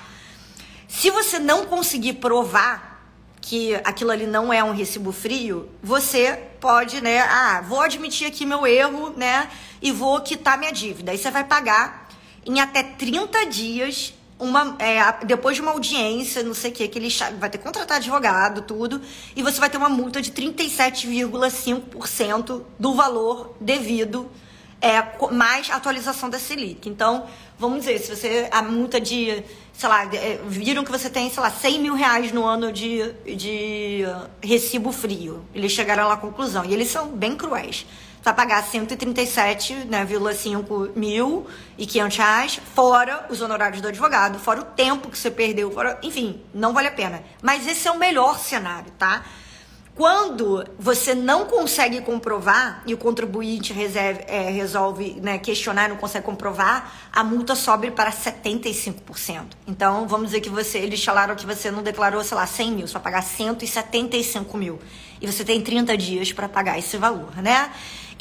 Se 0.87 1.09
você 1.09 1.39
não 1.39 1.65
conseguir 1.65 2.13
provar 2.13 2.91
que 3.41 3.73
aquilo 3.83 4.11
ali 4.11 4.27
não 4.27 4.53
é 4.53 4.63
um 4.63 4.71
recibo 4.71 5.11
frio, 5.11 5.69
você 5.81 6.33
pode, 6.59 7.01
né? 7.01 7.21
Ah, 7.21 7.61
vou 7.67 7.81
admitir 7.81 8.27
aqui 8.27 8.45
meu 8.45 8.67
erro, 8.67 9.13
né? 9.17 9.49
E 9.81 9.91
vou 9.91 10.21
quitar 10.21 10.59
minha 10.59 10.71
dívida. 10.71 11.11
Aí 11.11 11.17
você 11.17 11.31
vai 11.31 11.43
pagar 11.43 12.07
em 12.45 12.59
até 12.59 12.83
30 12.83 13.45
dias 13.47 14.13
uma, 14.41 14.75
é, 14.79 14.99
depois 15.23 15.55
de 15.55 15.61
uma 15.61 15.71
audiência, 15.71 16.41
não 16.41 16.55
sei 16.55 16.71
o 16.71 16.73
que, 16.73 16.87
que 16.87 16.97
ele 16.97 17.09
vai 17.39 17.47
ter 17.47 17.59
que 17.59 17.63
contratar 17.63 17.97
advogado, 17.97 18.63
tudo, 18.63 18.99
e 19.35 19.43
você 19.43 19.59
vai 19.59 19.69
ter 19.69 19.77
uma 19.77 19.87
multa 19.87 20.19
de 20.19 20.31
37,5% 20.31 22.63
do 22.79 22.95
valor 22.95 23.55
devido, 23.61 24.27
é, 24.81 25.03
mais 25.31 25.69
atualização 25.69 26.27
da 26.27 26.39
Selic. 26.39 26.89
Então, 26.89 27.27
vamos 27.59 27.81
dizer, 27.81 27.99
se 27.99 28.15
você, 28.15 28.49
a 28.51 28.63
multa 28.63 28.99
de, 28.99 29.43
sei 29.73 29.87
lá, 29.87 30.05
é, 30.05 30.39
viram 30.47 30.83
que 30.83 30.91
você 30.91 31.07
tem, 31.07 31.29
sei 31.29 31.43
lá, 31.43 31.51
100 31.51 31.79
mil 31.79 31.93
reais 31.93 32.31
no 32.31 32.43
ano 32.43 32.71
de, 32.71 33.13
de 33.35 34.01
recibo 34.41 34.91
frio. 34.91 35.45
Eles 35.53 35.71
chegaram 35.71 36.09
à 36.09 36.17
conclusão, 36.17 36.65
e 36.65 36.73
eles 36.73 36.87
são 36.87 37.09
bem 37.09 37.35
cruéis 37.35 37.85
vai 38.23 38.33
pagar 38.33 38.63
137,5 38.63 39.87
né, 39.89 40.05
mil 40.95 41.47
e 41.77 41.85
500 41.85 42.17
reais, 42.17 42.61
fora 42.75 43.25
os 43.29 43.41
honorários 43.41 43.81
do 43.81 43.87
advogado, 43.87 44.39
fora 44.39 44.61
o 44.61 44.65
tempo 44.65 45.09
que 45.09 45.17
você 45.17 45.31
perdeu, 45.31 45.71
fora, 45.71 45.99
enfim, 46.03 46.41
não 46.53 46.73
vale 46.73 46.87
a 46.87 46.91
pena. 46.91 47.23
Mas 47.41 47.67
esse 47.67 47.87
é 47.87 47.91
o 47.91 47.97
melhor 47.97 48.37
cenário, 48.39 48.91
tá? 48.97 49.23
Quando 49.93 50.65
você 50.79 51.13
não 51.13 51.45
consegue 51.45 51.99
comprovar 52.01 52.81
e 52.85 52.93
o 52.93 52.97
contribuinte 52.97 53.73
reserve, 53.73 54.23
é, 54.25 54.49
resolve 54.49 55.19
né, 55.21 55.37
questionar 55.37 55.85
e 55.85 55.89
não 55.89 55.97
consegue 55.97 56.25
comprovar, 56.25 57.09
a 57.11 57.23
multa 57.23 57.55
sobe 57.55 57.91
para 57.91 58.09
75%. 58.09 59.47
Então, 59.67 60.07
vamos 60.07 60.27
dizer 60.27 60.39
que 60.39 60.49
você, 60.49 60.77
eles 60.77 61.03
falaram 61.03 61.35
que 61.35 61.45
você 61.45 61.69
não 61.69 61.83
declarou, 61.83 62.23
sei 62.23 62.37
lá, 62.37 62.47
100 62.47 62.71
mil, 62.71 62.87
você 62.87 62.93
vai 62.93 63.01
pagar 63.01 63.21
175 63.21 64.57
mil. 64.57 64.79
E 65.19 65.27
você 65.27 65.43
tem 65.43 65.61
30 65.61 65.97
dias 65.97 66.31
para 66.31 66.47
pagar 66.47 66.79
esse 66.79 66.95
valor, 66.95 67.35
né? 67.41 67.69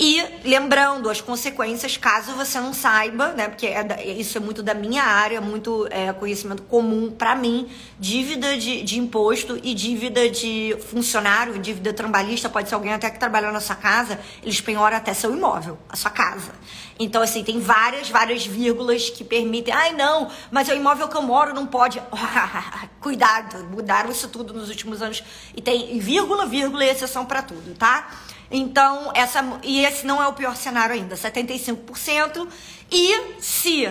E 0.03 0.25
lembrando 0.49 1.11
as 1.11 1.21
consequências, 1.21 1.99
caso 1.99 2.33
você 2.33 2.59
não 2.59 2.73
saiba, 2.73 3.33
né? 3.33 3.49
Porque 3.49 3.67
é, 3.67 4.13
isso 4.13 4.39
é 4.39 4.41
muito 4.41 4.63
da 4.63 4.73
minha 4.73 5.03
área, 5.03 5.43
muito 5.43 5.87
é, 5.91 6.11
conhecimento 6.15 6.63
comum 6.63 7.11
para 7.11 7.35
mim. 7.35 7.69
Dívida 7.99 8.57
de, 8.57 8.81
de 8.81 8.99
imposto 8.99 9.61
e 9.63 9.75
dívida 9.75 10.31
de 10.31 10.75
funcionário, 10.89 11.59
dívida 11.59 11.93
trabalhista, 11.93 12.49
pode 12.49 12.71
ser 12.71 12.77
alguém 12.77 12.95
até 12.95 13.11
que 13.11 13.19
trabalha 13.19 13.53
na 13.53 13.61
sua 13.61 13.77
casa, 13.77 14.19
eles 14.43 14.59
penhoram 14.59 14.97
até 14.97 15.13
seu 15.13 15.37
imóvel, 15.37 15.77
a 15.87 15.97
sua 15.97 16.11
casa. 16.11 16.53
Então, 16.99 17.21
assim, 17.21 17.45
tem 17.45 17.61
várias, 17.61 18.09
várias 18.09 18.47
vírgulas 18.47 19.11
que 19.11 19.23
permitem. 19.23 19.75
Ai, 19.75 19.93
não, 19.93 20.31
mas 20.51 20.71
é 20.71 20.73
o 20.73 20.77
imóvel 20.79 21.09
que 21.09 21.17
eu 21.17 21.23
moro 21.23 21.53
não 21.53 21.67
pode. 21.67 22.01
Cuidado, 23.03 23.65
mudaram 23.71 24.11
isso 24.11 24.29
tudo 24.29 24.55
nos 24.55 24.71
últimos 24.71 25.03
anos. 25.03 25.23
E 25.55 25.61
tem 25.61 25.99
vírgula, 25.99 26.47
vírgula 26.47 26.87
e 26.87 26.89
exceção 26.89 27.27
para 27.27 27.43
tudo, 27.43 27.75
tá? 27.75 28.09
Então, 28.51 29.13
essa 29.15 29.45
e 29.63 29.85
esse 29.85 30.05
não 30.05 30.23
é 30.23 30.27
o 30.27 30.33
pior 30.33 30.57
cenário 30.57 30.95
ainda, 30.95 31.15
75%. 31.15 32.49
E 32.91 33.41
se 33.41 33.89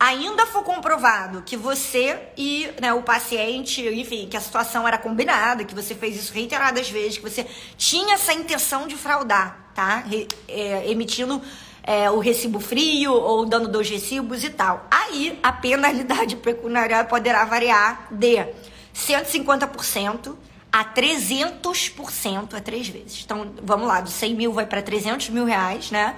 ainda 0.00 0.46
for 0.46 0.62
comprovado 0.62 1.42
que 1.42 1.56
você 1.56 2.18
e 2.36 2.68
né, 2.80 2.92
o 2.92 3.02
paciente, 3.02 3.82
enfim, 3.82 4.28
que 4.28 4.36
a 4.36 4.40
situação 4.40 4.86
era 4.86 4.96
combinada, 4.96 5.64
que 5.64 5.74
você 5.74 5.94
fez 5.94 6.16
isso 6.16 6.32
reiteradas 6.32 6.88
vezes, 6.88 7.18
que 7.18 7.22
você 7.28 7.46
tinha 7.76 8.14
essa 8.14 8.32
intenção 8.32 8.86
de 8.86 8.96
fraudar, 8.96 9.70
tá? 9.74 9.96
Re, 9.98 10.28
é, 10.46 10.90
emitindo 10.90 11.42
é, 11.82 12.10
o 12.10 12.18
recibo 12.18 12.60
frio 12.60 13.12
ou 13.12 13.44
dando 13.44 13.68
dois 13.68 13.90
recibos 13.90 14.44
e 14.44 14.50
tal. 14.50 14.86
Aí 14.90 15.38
a 15.42 15.52
penalidade 15.52 16.36
pecuniária 16.38 17.04
poderá 17.04 17.44
variar 17.44 18.06
de 18.10 18.46
150% 18.94 20.34
a 20.78 20.84
300% 20.84 22.54
é 22.54 22.60
três 22.60 22.88
vezes. 22.88 23.22
Então, 23.24 23.52
vamos 23.60 23.88
lá, 23.88 24.00
do 24.00 24.10
100 24.10 24.34
mil 24.36 24.52
vai 24.52 24.64
para 24.64 24.80
300 24.80 25.28
mil 25.30 25.44
reais, 25.44 25.90
né? 25.90 26.14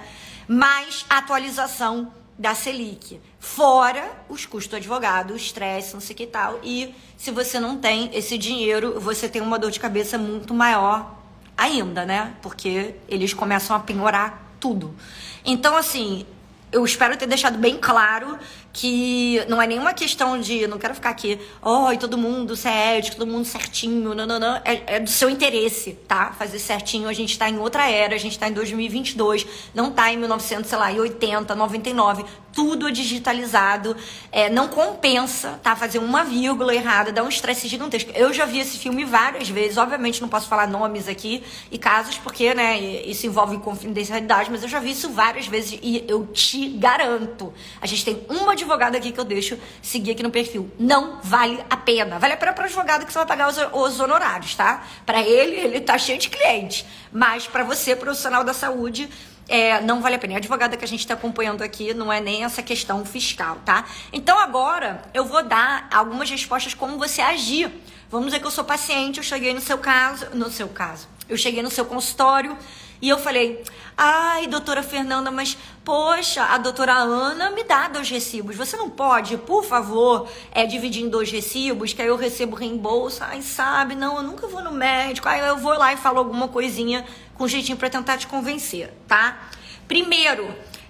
Mais 0.47 1.03
a 1.09 1.17
atualização 1.17 2.13
da 2.37 2.53
Selic. 2.53 3.19
Fora 3.39 4.11
os 4.29 4.45
custos 4.45 4.67
do 4.69 4.75
advogado, 4.75 5.33
o 5.33 5.35
estresse, 5.35 5.95
não 5.95 6.01
sei 6.01 6.15
que 6.15 6.27
tal. 6.27 6.59
E 6.61 6.93
se 7.17 7.31
você 7.31 7.59
não 7.59 7.77
tem 7.77 8.11
esse 8.13 8.37
dinheiro, 8.37 8.99
você 8.99 9.27
tem 9.27 9.41
uma 9.41 9.57
dor 9.57 9.71
de 9.71 9.79
cabeça 9.79 10.15
muito 10.15 10.53
maior 10.53 11.17
ainda, 11.57 12.05
né? 12.05 12.35
Porque 12.43 12.93
eles 13.07 13.33
começam 13.33 13.75
a 13.75 13.79
penhorar 13.79 14.53
tudo. 14.59 14.95
Então, 15.43 15.75
assim, 15.75 16.23
eu 16.71 16.85
espero 16.85 17.17
ter 17.17 17.27
deixado 17.27 17.57
bem 17.57 17.77
claro 17.77 18.39
que 18.73 19.43
não 19.49 19.61
é 19.61 19.67
nenhuma 19.67 19.93
questão 19.93 20.39
de 20.39 20.65
não 20.67 20.77
quero 20.77 20.95
ficar 20.95 21.09
aqui, 21.09 21.37
oi, 21.61 21.95
oh, 21.95 21.99
todo 21.99 22.17
mundo 22.17 22.55
ser 22.55 22.69
é 22.69 22.97
ético, 22.97 23.17
todo 23.17 23.29
mundo 23.29 23.43
certinho, 23.45 24.15
não, 24.15 24.25
não, 24.25 24.39
não. 24.39 24.55
É, 24.63 24.95
é, 24.95 24.99
do 24.99 25.09
seu 25.09 25.29
interesse, 25.29 25.93
tá? 26.07 26.31
Fazer 26.31 26.59
certinho. 26.59 27.09
A 27.09 27.13
gente 27.13 27.37
tá 27.37 27.49
em 27.49 27.57
outra 27.57 27.89
era, 27.89 28.15
a 28.15 28.17
gente 28.17 28.39
tá 28.39 28.47
em 28.47 28.53
2022, 28.53 29.45
não 29.73 29.91
tá 29.91 30.11
em 30.11 30.17
1980, 30.17 31.53
99. 31.53 32.25
Tudo 32.53 32.87
é 32.87 32.91
digitalizado. 32.91 33.95
É, 34.31 34.49
não 34.49 34.67
compensa, 34.67 35.59
tá? 35.63 35.75
Fazer 35.75 35.99
uma 35.99 36.23
vírgula 36.23 36.73
errada, 36.73 37.11
dá 37.11 37.23
um 37.23 37.29
estresse 37.29 37.67
gigantesco. 37.67 38.11
Eu 38.15 38.33
já 38.33 38.45
vi 38.45 38.59
esse 38.59 38.77
filme 38.77 39.03
várias 39.03 39.49
vezes, 39.49 39.77
obviamente 39.77 40.21
não 40.21 40.29
posso 40.29 40.47
falar 40.47 40.67
nomes 40.67 41.07
aqui 41.07 41.43
e 41.71 41.77
casos, 41.77 42.17
porque, 42.17 42.53
né, 42.53 42.79
isso 42.79 43.25
envolve 43.25 43.57
confidencialidade, 43.57 44.49
mas 44.51 44.63
eu 44.63 44.69
já 44.69 44.79
vi 44.79 44.91
isso 44.91 45.09
várias 45.09 45.47
vezes 45.47 45.79
e 45.81 46.05
eu 46.07 46.27
te 46.27 46.69
garanto. 46.69 47.53
A 47.81 47.87
gente 47.87 48.05
tem 48.05 48.25
uma 48.29 48.51
advogado 48.51 48.95
aqui 48.95 49.11
que 49.11 49.19
eu 49.19 49.25
deixo 49.25 49.57
seguir 49.81 50.11
aqui 50.11 50.23
no 50.23 50.31
perfil. 50.31 50.71
Não 50.79 51.19
vale 51.23 51.63
a 51.69 51.77
pena. 51.77 52.19
Vale 52.19 52.33
a 52.33 52.37
pena 52.37 52.53
para 52.53 52.63
o 52.63 52.65
advogado 52.65 53.05
que 53.05 53.11
você 53.11 53.19
vai 53.19 53.27
pagar 53.27 53.49
os, 53.49 53.57
os 53.73 53.99
honorários, 53.99 54.55
tá? 54.55 54.83
Para 55.05 55.21
ele, 55.21 55.55
ele 55.55 55.81
tá 55.81 55.97
cheio 55.97 56.17
de 56.17 56.29
clientes. 56.29 56.85
Mas 57.11 57.47
para 57.47 57.63
você, 57.63 57.95
profissional 57.95 58.43
da 58.43 58.53
saúde, 58.53 59.09
é, 59.47 59.81
não 59.81 60.01
vale 60.01 60.15
a 60.15 60.19
pena. 60.19 60.35
a 60.35 60.37
advogada 60.37 60.77
que 60.77 60.85
a 60.85 60.87
gente 60.87 61.01
está 61.01 61.13
acompanhando 61.13 61.61
aqui 61.61 61.93
não 61.93 62.11
é 62.11 62.19
nem 62.19 62.43
essa 62.43 62.63
questão 62.63 63.05
fiscal, 63.05 63.57
tá? 63.65 63.85
Então 64.11 64.39
agora 64.39 65.01
eu 65.13 65.25
vou 65.25 65.43
dar 65.43 65.87
algumas 65.91 66.29
respostas 66.29 66.73
como 66.73 66.97
você 66.97 67.21
agir. 67.21 67.71
Vamos 68.09 68.27
dizer 68.27 68.39
que 68.39 68.47
eu 68.47 68.51
sou 68.51 68.63
paciente, 68.63 69.17
eu 69.17 69.23
cheguei 69.23 69.53
no 69.53 69.61
seu 69.61 69.77
caso, 69.77 70.27
no 70.33 70.49
seu 70.51 70.67
caso, 70.67 71.07
eu 71.29 71.37
cheguei 71.37 71.63
no 71.63 71.71
seu 71.71 71.85
consultório 71.85 72.57
e 73.01 73.09
eu 73.09 73.17
falei, 73.17 73.63
ai, 73.97 74.45
doutora 74.47 74.83
Fernanda, 74.83 75.31
mas 75.31 75.57
poxa, 75.83 76.43
a 76.43 76.57
doutora 76.57 76.93
Ana 76.93 77.49
me 77.49 77.63
dá 77.63 77.87
dois 77.87 78.09
recibos. 78.09 78.55
Você 78.55 78.77
não 78.77 78.89
pode, 78.89 79.37
por 79.37 79.63
favor, 79.63 80.29
é, 80.51 80.65
dividir 80.65 81.03
em 81.03 81.09
dois 81.09 81.31
recibos, 81.31 81.93
que 81.93 82.01
aí 82.01 82.07
eu 82.07 82.15
recebo 82.15 82.55
reembolso. 82.55 83.23
Ai, 83.23 83.41
sabe, 83.41 83.95
não, 83.95 84.17
eu 84.17 84.23
nunca 84.23 84.47
vou 84.47 84.61
no 84.61 84.71
médico. 84.71 85.27
Aí 85.27 85.39
eu 85.39 85.57
vou 85.57 85.73
lá 85.73 85.93
e 85.93 85.97
falo 85.97 86.19
alguma 86.19 86.47
coisinha 86.47 87.05
com 87.33 87.47
jeitinho 87.47 87.77
para 87.77 87.89
tentar 87.89 88.17
te 88.17 88.27
convencer, 88.27 88.93
tá? 89.07 89.49
Primeiro, 89.87 90.47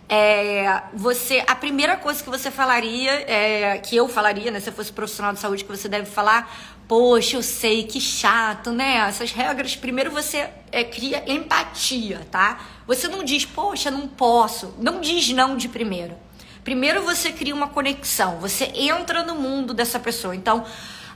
é, 0.10 0.84
você 0.94 1.42
a 1.48 1.56
primeira 1.56 1.96
coisa 1.96 2.22
que 2.22 2.30
você 2.30 2.52
falaria, 2.52 3.12
é, 3.32 3.78
que 3.78 3.96
eu 3.96 4.10
falaria, 4.10 4.52
né, 4.52 4.60
se 4.60 4.70
eu 4.70 4.74
fosse 4.74 4.92
profissional 4.92 5.32
de 5.32 5.40
saúde, 5.40 5.64
que 5.64 5.72
você 5.72 5.88
deve 5.88 6.06
falar, 6.06 6.54
poxa, 6.92 7.38
eu 7.38 7.42
sei 7.42 7.84
que 7.84 8.02
chato, 8.02 8.72
né? 8.72 8.98
Essas 9.08 9.32
regras, 9.32 9.78
primeiro 9.78 10.12
você 10.12 10.50
é, 10.74 10.84
cria 10.84 11.24
empatia, 11.26 12.28
tá? 12.30 12.60
Você 12.86 13.08
não 13.08 13.24
diz, 13.24 13.46
poxa, 13.46 13.90
não 13.90 14.10
posso. 14.10 14.76
Não 14.78 15.00
diz 15.00 15.30
não 15.30 15.56
de 15.56 15.70
primeiro. 15.70 16.18
Primeiro 16.66 17.02
você 17.04 17.32
cria 17.32 17.56
uma 17.56 17.70
conexão, 17.70 18.40
você 18.40 18.66
entra 18.76 19.24
no 19.24 19.36
mundo 19.36 19.74
dessa 19.74 20.02
pessoa. 20.02 20.36
Então, 20.36 20.66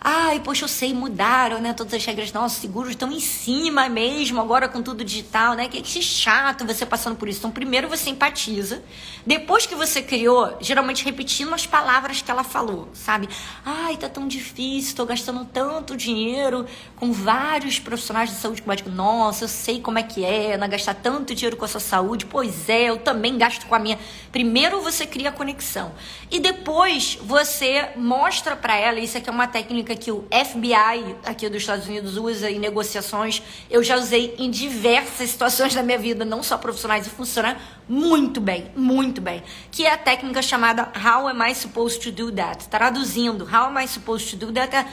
Ai, 0.08 0.40
poxa, 0.40 0.66
eu 0.66 0.68
sei, 0.68 0.94
mudaram, 0.94 1.60
né? 1.60 1.74
Todas 1.74 1.96
as 1.96 2.06
regras, 2.06 2.32
nossos 2.32 2.60
seguros 2.60 2.92
estão 2.92 3.12
em 3.12 3.20
cima 3.20 3.90
mesmo, 3.90 4.40
agora 4.40 4.70
com 4.70 4.80
tudo 4.80 5.04
digital, 5.04 5.56
né? 5.56 5.68
Que, 5.68 5.82
que 5.82 6.00
chato 6.00 6.64
você 6.64 6.86
passando 6.86 7.16
por 7.16 7.28
isso. 7.28 7.40
Então, 7.40 7.50
primeiro 7.50 7.90
você 7.90 8.12
empatiza. 8.12 8.84
Depois 9.26 9.66
que 9.66 9.74
você 9.74 10.04
criou, 10.04 10.58
geralmente 10.62 11.04
repetindo 11.04 11.52
as 11.56 11.66
palavras 11.66 12.22
que 12.22 12.30
ela 12.30 12.44
falou, 12.44 12.88
sabe? 12.94 13.28
Ai, 13.66 13.98
tá 13.98 14.08
tão 14.08 14.28
difícil, 14.28 14.96
tô 14.96 15.08
gastando 15.08 15.44
tanto 15.44 15.98
dinheiro 15.98 16.68
com 16.98 17.12
vários 17.12 17.80
profissionais 17.80 18.30
de 18.30 18.36
saúde 18.36 18.62
que 18.62 18.90
Nossa, 18.90 19.46
eu 19.46 19.48
sei 19.48 19.82
como 19.82 19.98
é 19.98 20.04
que 20.04 20.24
é, 20.24 20.56
não 20.56 20.70
gastar 20.70 20.94
tanto 20.94 21.34
dinheiro 21.34 21.58
com 21.58 21.66
a 21.66 21.68
sua 21.68 21.80
saúde. 21.80 22.28
Pois 22.28 22.70
é, 22.70 22.92
eu 22.92 22.98
também 23.00 23.40
gasto 23.40 23.66
com 23.66 23.74
a 23.74 23.80
minha. 23.80 23.98
Primeiro 24.32 24.82
você 24.82 25.08
cria 25.08 25.30
a 25.30 25.32
conexão. 25.32 25.94
E 26.30 26.40
depois 26.40 27.18
você 27.24 27.90
mostra 27.96 28.56
para 28.56 28.76
ela, 28.76 29.00
isso 29.00 29.18
aqui 29.18 29.32
é 29.32 29.34
uma 29.34 29.48
técnica 29.48 29.95
que 29.96 30.12
o 30.12 30.26
FBI 30.32 31.16
aqui 31.26 31.48
dos 31.50 31.62
Estados 31.62 31.88
Unidos 31.88 32.18
usa 32.18 32.50
em 32.50 32.60
negociações. 32.60 33.42
Eu 33.70 33.84
já 33.84 33.98
usei 33.98 34.36
em 34.38 34.50
diversas 34.50 35.30
situações 35.30 35.74
da 35.74 35.84
minha 35.84 35.98
vida, 35.98 36.24
não 36.24 36.44
só 36.44 36.58
profissionais, 36.58 37.08
e 37.08 37.10
funciona 37.10 37.58
muito 37.88 38.40
bem, 38.42 38.72
muito 38.76 39.22
bem. 39.22 39.44
Que 39.72 39.86
é 39.86 39.94
a 39.94 39.98
técnica 39.98 40.42
chamada 40.42 40.92
How 40.96 41.28
am 41.28 41.50
I 41.50 41.56
supposed 41.56 42.02
to 42.02 42.12
do 42.12 42.32
that? 42.32 42.68
Traduzindo, 42.68 43.46
How 43.46 43.68
am 43.68 43.84
I 43.84 43.88
supposed 43.88 44.30
to 44.32 44.46
do 44.46 44.52
that? 44.54 44.76
É 44.76 44.86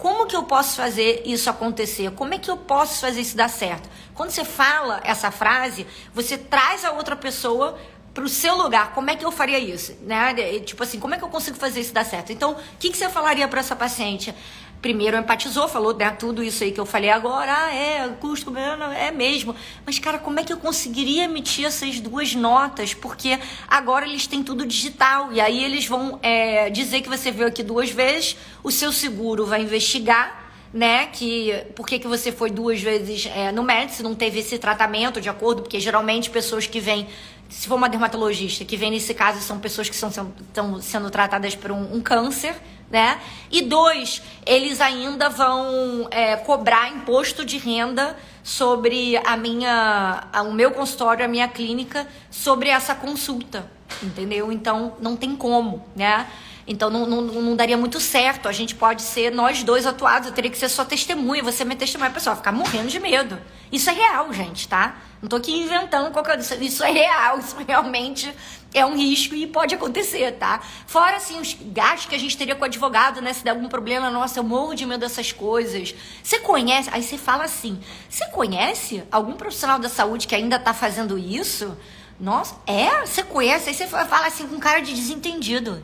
como 0.00 0.26
que 0.26 0.34
eu 0.34 0.44
posso 0.44 0.76
fazer 0.76 1.24
isso 1.26 1.50
acontecer? 1.50 2.10
Como 2.12 2.32
é 2.32 2.38
que 2.38 2.50
eu 2.50 2.56
posso 2.56 3.02
fazer 3.02 3.20
isso 3.20 3.36
dar 3.36 3.50
certo? 3.50 3.86
Quando 4.14 4.30
você 4.30 4.46
fala 4.46 4.98
essa 5.04 5.30
frase, 5.30 5.86
você 6.14 6.38
traz 6.38 6.86
a 6.86 6.92
outra 6.92 7.14
pessoa 7.14 7.78
para 8.12 8.24
o 8.24 8.28
seu 8.28 8.56
lugar, 8.56 8.92
como 8.92 9.08
é 9.10 9.16
que 9.16 9.24
eu 9.24 9.30
faria 9.30 9.58
isso? 9.58 9.96
Né? 10.02 10.34
Tipo 10.60 10.82
assim, 10.82 10.98
como 10.98 11.14
é 11.14 11.18
que 11.18 11.24
eu 11.24 11.28
consigo 11.28 11.56
fazer 11.56 11.80
isso 11.80 11.92
dar 11.92 12.04
certo? 12.04 12.32
Então, 12.32 12.52
o 12.52 12.56
que, 12.78 12.90
que 12.90 12.96
você 12.96 13.08
falaria 13.08 13.46
para 13.46 13.60
essa 13.60 13.76
paciente? 13.76 14.34
Primeiro 14.82 15.16
empatizou, 15.16 15.68
falou 15.68 15.94
né, 15.94 16.10
tudo 16.10 16.42
isso 16.42 16.64
aí 16.64 16.72
que 16.72 16.80
eu 16.80 16.86
falei 16.86 17.10
agora, 17.10 17.54
ah, 17.54 17.74
é, 17.74 18.08
custo, 18.18 18.50
é 18.56 19.10
mesmo. 19.10 19.54
Mas, 19.84 19.98
cara, 19.98 20.18
como 20.18 20.40
é 20.40 20.42
que 20.42 20.52
eu 20.52 20.56
conseguiria 20.56 21.24
emitir 21.24 21.66
essas 21.66 22.00
duas 22.00 22.34
notas? 22.34 22.94
Porque 22.94 23.38
agora 23.68 24.06
eles 24.06 24.26
têm 24.26 24.42
tudo 24.42 24.64
digital. 24.64 25.32
E 25.32 25.40
aí 25.40 25.62
eles 25.62 25.86
vão 25.86 26.18
é, 26.22 26.70
dizer 26.70 27.02
que 27.02 27.10
você 27.10 27.30
veio 27.30 27.48
aqui 27.48 27.62
duas 27.62 27.90
vezes, 27.90 28.36
o 28.64 28.70
seu 28.70 28.90
seguro 28.90 29.44
vai 29.44 29.62
investigar 29.62 30.50
né? 30.72 31.06
Que 31.06 31.52
por 31.74 31.86
que, 31.86 31.98
que 31.98 32.06
você 32.06 32.30
foi 32.30 32.50
duas 32.50 32.80
vezes 32.80 33.26
é, 33.26 33.50
no 33.50 33.62
médico, 33.62 33.96
se 33.96 34.02
não 34.02 34.14
teve 34.14 34.38
esse 34.38 34.58
tratamento 34.58 35.20
de 35.20 35.28
acordo, 35.28 35.62
porque 35.62 35.80
geralmente 35.80 36.30
pessoas 36.30 36.66
que 36.66 36.80
vêm 36.80 37.08
se 37.50 37.66
for 37.66 37.74
uma 37.74 37.88
dermatologista, 37.88 38.64
que 38.64 38.76
vem 38.76 38.92
nesse 38.92 39.12
caso 39.12 39.40
são 39.40 39.58
pessoas 39.58 39.88
que 39.88 39.94
estão 39.94 40.80
sendo 40.80 41.10
tratadas 41.10 41.56
por 41.56 41.72
um, 41.72 41.96
um, 41.96 42.00
câncer, 42.00 42.54
né? 42.88 43.20
E 43.50 43.62
dois, 43.62 44.22
eles 44.46 44.80
ainda 44.80 45.28
vão 45.28 46.06
é, 46.12 46.36
cobrar 46.36 46.88
imposto 46.88 47.44
de 47.44 47.58
renda 47.58 48.16
sobre 48.42 49.16
a 49.18 49.36
minha, 49.36 50.28
a, 50.32 50.42
o 50.42 50.52
meu 50.52 50.70
consultório, 50.70 51.24
a 51.24 51.28
minha 51.28 51.48
clínica, 51.48 52.06
sobre 52.30 52.68
essa 52.68 52.94
consulta, 52.94 53.68
entendeu? 54.00 54.52
Então 54.52 54.94
não 55.00 55.16
tem 55.16 55.34
como, 55.34 55.84
né? 55.96 56.26
Então 56.70 56.88
não, 56.88 57.04
não, 57.04 57.20
não, 57.20 57.56
daria 57.56 57.76
muito 57.76 57.98
certo. 57.98 58.48
A 58.48 58.52
gente 58.52 58.76
pode 58.76 59.02
ser 59.02 59.32
nós 59.32 59.64
dois 59.64 59.86
atuados. 59.86 60.28
Eu 60.28 60.32
teria 60.32 60.48
que 60.48 60.56
ser 60.56 60.68
só 60.68 60.84
testemunha. 60.84 61.42
Você 61.42 61.62
é 61.62 61.66
minha 61.66 61.76
testemunha, 61.76 62.12
pessoal, 62.12 62.36
ficar 62.36 62.52
morrendo 62.52 62.86
de 62.86 63.00
medo. 63.00 63.36
Isso 63.72 63.90
é 63.90 63.92
real, 63.92 64.32
gente, 64.32 64.68
tá? 64.68 64.94
Não 65.20 65.28
tô 65.28 65.34
aqui 65.34 65.52
inventando 65.52 66.12
qualquer 66.12 66.36
coisa. 66.36 66.54
Isso 66.64 66.84
é 66.84 66.92
real. 66.92 67.40
Isso 67.42 67.56
realmente 67.66 68.32
é 68.72 68.86
um 68.86 68.96
risco 68.96 69.34
e 69.34 69.48
pode 69.48 69.74
acontecer, 69.74 70.30
tá? 70.38 70.60
Fora, 70.86 71.16
assim, 71.16 71.40
os 71.40 71.56
gastos 71.60 72.06
que 72.06 72.14
a 72.14 72.18
gente 72.18 72.36
teria 72.36 72.54
com 72.54 72.62
o 72.62 72.66
advogado, 72.66 73.20
né? 73.20 73.32
Se 73.32 73.42
der 73.42 73.50
algum 73.50 73.68
problema, 73.68 74.08
nossa, 74.08 74.38
eu 74.38 74.44
morro 74.44 74.72
de 74.72 74.86
medo 74.86 75.00
dessas 75.00 75.32
coisas. 75.32 75.92
Você 76.22 76.38
conhece? 76.38 76.88
Aí 76.92 77.02
você 77.02 77.18
fala 77.18 77.42
assim: 77.42 77.80
você 78.08 78.26
conhece 78.28 79.02
algum 79.10 79.32
profissional 79.32 79.80
da 79.80 79.88
saúde 79.88 80.28
que 80.28 80.36
ainda 80.36 80.56
tá 80.56 80.72
fazendo 80.72 81.18
isso? 81.18 81.76
Nossa, 82.20 82.54
é? 82.64 83.04
Você 83.04 83.24
conhece? 83.24 83.70
Aí 83.70 83.74
você 83.74 83.88
fala 83.88 84.28
assim 84.28 84.46
com 84.46 84.60
cara 84.60 84.78
de 84.78 84.94
desentendido. 84.94 85.82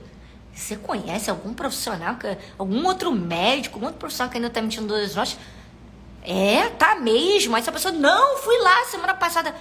Você 0.56 0.74
conhece 0.74 1.28
algum 1.28 1.52
profissional, 1.52 2.16
algum 2.58 2.86
outro 2.86 3.12
médico, 3.12 3.76
algum 3.76 3.86
outro 3.86 4.00
profissional 4.00 4.30
que 4.30 4.38
ainda 4.38 4.48
tá 4.48 4.62
mentindo 4.62 4.86
duas 4.86 5.14
notas? 5.14 5.36
É, 6.22 6.70
tá 6.70 6.94
mesmo. 6.94 7.54
Aí 7.54 7.60
essa 7.60 7.70
pessoa, 7.70 7.92
não, 7.92 8.38
fui 8.38 8.58
lá 8.60 8.84
semana 8.86 9.14
passada. 9.14 9.54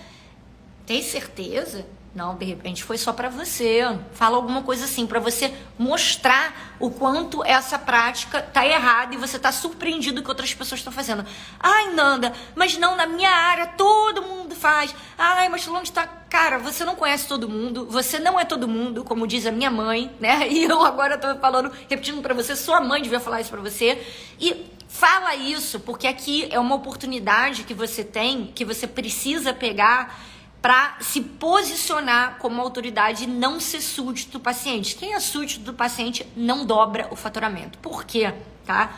Tem 0.85 1.03
certeza? 1.03 1.85
Não, 2.15 2.33
de 2.37 2.45
repente 2.45 2.81
foi 2.81 2.97
só 2.97 3.11
para 3.11 3.27
você. 3.27 3.81
Fala 4.13 4.37
alguma 4.37 4.63
coisa 4.63 4.85
assim, 4.85 5.05
para 5.05 5.19
você 5.19 5.53
mostrar 5.77 6.77
o 6.79 6.89
quanto 6.89 7.43
essa 7.43 7.77
prática 7.77 8.41
tá 8.41 8.65
errada 8.65 9.13
e 9.13 9.17
você 9.17 9.37
tá 9.37 9.51
surpreendido 9.51 10.23
que 10.23 10.29
outras 10.29 10.53
pessoas 10.53 10.79
estão 10.79 10.93
fazendo. 10.93 11.25
Ai, 11.59 11.93
Nanda, 11.93 12.31
mas 12.55 12.77
não, 12.77 12.95
na 12.95 13.05
minha 13.05 13.29
área 13.29 13.67
todo 13.67 14.21
mundo 14.21 14.55
faz. 14.55 14.95
Ai, 15.17 15.49
mas 15.49 15.67
onde 15.67 15.91
tá. 15.91 16.07
Cara, 16.29 16.57
você 16.57 16.85
não 16.85 16.95
conhece 16.95 17.27
todo 17.27 17.49
mundo, 17.49 17.85
você 17.85 18.17
não 18.17 18.39
é 18.39 18.45
todo 18.45 18.65
mundo, 18.65 19.03
como 19.03 19.27
diz 19.27 19.45
a 19.45 19.51
minha 19.51 19.69
mãe, 19.69 20.09
né? 20.17 20.47
E 20.55 20.63
eu 20.63 20.85
agora 20.85 21.17
tô 21.17 21.35
falando, 21.35 21.69
repetindo 21.89 22.21
para 22.21 22.33
você, 22.33 22.55
sua 22.55 22.79
mãe 22.79 23.01
devia 23.01 23.19
falar 23.19 23.41
isso 23.41 23.51
para 23.51 23.61
você. 23.61 24.01
E 24.39 24.65
fala 24.87 25.35
isso, 25.35 25.81
porque 25.81 26.07
aqui 26.07 26.47
é 26.49 26.57
uma 26.57 26.75
oportunidade 26.75 27.63
que 27.63 27.73
você 27.73 28.05
tem, 28.05 28.53
que 28.55 28.63
você 28.63 28.87
precisa 28.87 29.53
pegar 29.53 30.17
para 30.65 30.97
se 30.99 31.21
posicionar 31.21 32.37
como 32.39 32.59
autoridade 32.59 33.25
e 33.25 33.27
não 33.27 33.59
ser 33.59 33.81
súdito 33.81 34.31
do 34.31 34.39
paciente. 34.39 34.95
Quem 34.95 35.13
é 35.13 35.19
súdito 35.19 35.59
do 35.59 35.75
paciente 35.75 36.25
não 36.35 36.65
dobra 36.65 37.07
o 37.11 37.15
faturamento. 37.15 37.77
Por 37.77 38.03
quê? 38.03 38.33
Tá? 38.65 38.95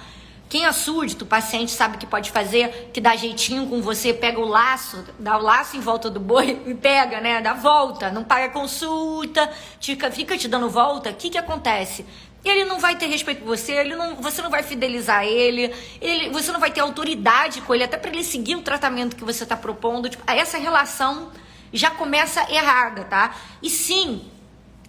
Quem 0.48 0.64
é 0.64 0.72
súdito, 0.72 1.26
o 1.26 1.28
paciente 1.28 1.72
sabe 1.72 1.98
que 1.98 2.06
pode 2.06 2.32
fazer, 2.32 2.90
que 2.94 3.02
dá 3.02 3.18
jeitinho 3.18 3.68
com 3.68 3.82
você, 3.82 4.14
pega 4.14 4.40
o 4.40 4.48
laço, 4.48 5.04
dá 5.20 5.38
o 5.38 5.42
laço 5.42 5.76
em 5.76 5.82
volta 5.82 6.10
do 6.10 6.22
boi 6.22 6.58
e 6.66 6.74
pega, 6.74 7.20
né? 7.20 7.42
Dá 7.42 7.54
volta, 7.54 8.10
não 8.12 8.24
paga 8.24 8.48
consulta, 8.48 9.52
fica, 9.82 10.10
fica 10.10 10.38
te 10.38 10.48
dando 10.48 10.70
volta. 10.70 11.10
O 11.10 11.16
que, 11.16 11.30
que 11.30 11.38
acontece? 11.38 12.06
Ele 12.46 12.64
não 12.64 12.80
vai 12.80 12.96
ter 12.96 13.08
respeito 13.08 13.40
por 13.40 13.58
você, 13.58 13.74
ele 13.74 13.94
não, 13.94 14.16
você 14.16 14.42
não 14.42 14.50
vai 14.50 14.64
fidelizar 14.64 15.26
ele, 15.26 15.76
ele, 16.00 16.30
você 16.30 16.50
não 16.54 16.62
vai 16.62 16.72
ter 16.72 16.80
autoridade 16.80 17.60
com 17.60 17.76
ele, 17.76 17.84
até 17.84 17.98
para 17.98 18.10
ele 18.10 18.24
seguir 18.24 18.56
o 18.56 18.62
tratamento 18.62 19.18
que 19.18 19.26
você 19.26 19.44
está 19.44 19.58
propondo. 19.58 20.08
Tipo, 20.08 20.24
essa 20.32 20.58
relação 20.58 21.30
já 21.74 21.90
começa 21.92 22.52
errada, 22.52 23.04
tá? 23.04 23.36
E 23.62 23.70
sim, 23.70 24.22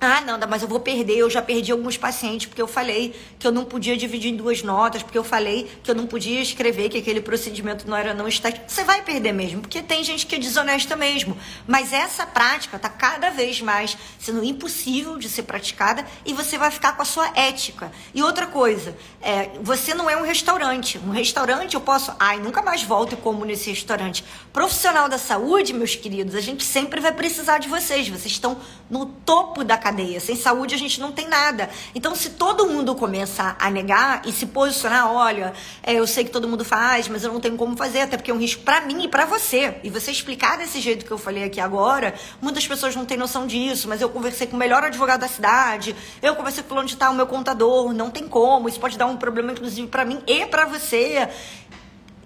ah, 0.00 0.20
Nanda, 0.20 0.46
mas 0.46 0.62
eu 0.62 0.68
vou 0.68 0.78
perder. 0.78 1.16
Eu 1.16 1.28
já 1.28 1.42
perdi 1.42 1.72
alguns 1.72 1.96
pacientes 1.96 2.46
porque 2.46 2.62
eu 2.62 2.68
falei 2.68 3.12
que 3.36 3.44
eu 3.44 3.50
não 3.50 3.64
podia 3.64 3.96
dividir 3.96 4.32
em 4.32 4.36
duas 4.36 4.62
notas, 4.62 5.02
porque 5.02 5.18
eu 5.18 5.24
falei 5.24 5.68
que 5.82 5.90
eu 5.90 5.94
não 5.94 6.06
podia 6.06 6.40
escrever 6.40 6.88
que 6.88 6.98
aquele 6.98 7.20
procedimento 7.20 7.88
não 7.88 7.96
era 7.96 8.14
não 8.14 8.28
estático. 8.28 8.64
Você 8.68 8.84
vai 8.84 9.02
perder 9.02 9.32
mesmo, 9.32 9.60
porque 9.60 9.82
tem 9.82 10.04
gente 10.04 10.24
que 10.24 10.36
é 10.36 10.38
desonesta 10.38 10.94
mesmo. 10.94 11.36
Mas 11.66 11.92
essa 11.92 12.24
prática 12.24 12.76
está 12.76 12.88
cada 12.88 13.30
vez 13.30 13.60
mais 13.60 13.98
sendo 14.20 14.44
impossível 14.44 15.18
de 15.18 15.28
ser 15.28 15.42
praticada 15.42 16.06
e 16.24 16.32
você 16.32 16.56
vai 16.56 16.70
ficar 16.70 16.92
com 16.92 17.02
a 17.02 17.04
sua 17.04 17.32
ética. 17.34 17.90
E 18.14 18.22
outra 18.22 18.46
coisa, 18.46 18.96
é, 19.20 19.50
você 19.60 19.94
não 19.94 20.08
é 20.08 20.16
um 20.16 20.22
restaurante. 20.22 20.96
Um 20.98 21.10
restaurante 21.10 21.74
eu 21.74 21.80
posso, 21.80 22.14
ai, 22.20 22.38
nunca 22.38 22.62
mais 22.62 22.84
volto 22.84 23.14
e 23.14 23.16
como 23.16 23.44
nesse 23.44 23.70
restaurante. 23.70 24.24
Profissional 24.52 25.08
da 25.08 25.18
saúde, 25.18 25.72
meus 25.74 25.96
queridos, 25.96 26.36
a 26.36 26.40
gente 26.40 26.62
sempre 26.62 27.00
vai 27.00 27.12
precisar 27.12 27.58
de 27.58 27.68
vocês. 27.68 28.08
Vocês 28.08 28.26
estão 28.26 28.58
no 28.88 29.06
topo 29.06 29.64
da 29.64 29.76
cadeia. 29.88 30.20
Sem 30.20 30.36
saúde 30.36 30.74
a 30.74 30.78
gente 30.78 31.00
não 31.00 31.10
tem 31.10 31.26
nada. 31.26 31.70
Então, 31.94 32.14
se 32.14 32.30
todo 32.30 32.66
mundo 32.66 32.94
começar 32.94 33.56
a 33.58 33.70
negar 33.70 34.22
e 34.26 34.32
se 34.32 34.46
posicionar, 34.46 35.10
olha, 35.10 35.52
é, 35.82 35.94
eu 35.94 36.06
sei 36.06 36.24
que 36.24 36.30
todo 36.30 36.46
mundo 36.46 36.64
faz, 36.64 37.08
mas 37.08 37.24
eu 37.24 37.32
não 37.32 37.40
tenho 37.40 37.56
como 37.56 37.76
fazer, 37.76 38.02
até 38.02 38.16
porque 38.16 38.30
é 38.30 38.34
um 38.34 38.38
risco 38.38 38.62
para 38.62 38.80
mim 38.82 39.04
e 39.04 39.08
para 39.08 39.24
você. 39.24 39.76
E 39.82 39.90
você 39.90 40.10
explicar 40.10 40.58
desse 40.58 40.80
jeito 40.80 41.04
que 41.04 41.10
eu 41.10 41.18
falei 41.18 41.44
aqui 41.44 41.60
agora, 41.60 42.14
muitas 42.40 42.66
pessoas 42.66 42.94
não 42.94 43.04
têm 43.04 43.16
noção 43.16 43.46
disso, 43.46 43.88
mas 43.88 44.00
eu 44.00 44.08
conversei 44.08 44.46
com 44.46 44.56
o 44.56 44.58
melhor 44.58 44.84
advogado 44.84 45.20
da 45.20 45.28
cidade, 45.28 45.96
eu 46.22 46.36
conversei 46.36 46.62
com 46.62 46.74
onde 46.74 46.94
está 46.94 47.10
o 47.10 47.14
meu 47.14 47.26
contador, 47.26 47.92
não 47.92 48.10
tem 48.10 48.28
como, 48.28 48.68
isso 48.68 48.78
pode 48.78 48.98
dar 48.98 49.06
um 49.06 49.16
problema 49.16 49.52
inclusive 49.52 49.88
para 49.88 50.04
mim 50.04 50.22
e 50.26 50.46
para 50.46 50.66
você. 50.66 51.28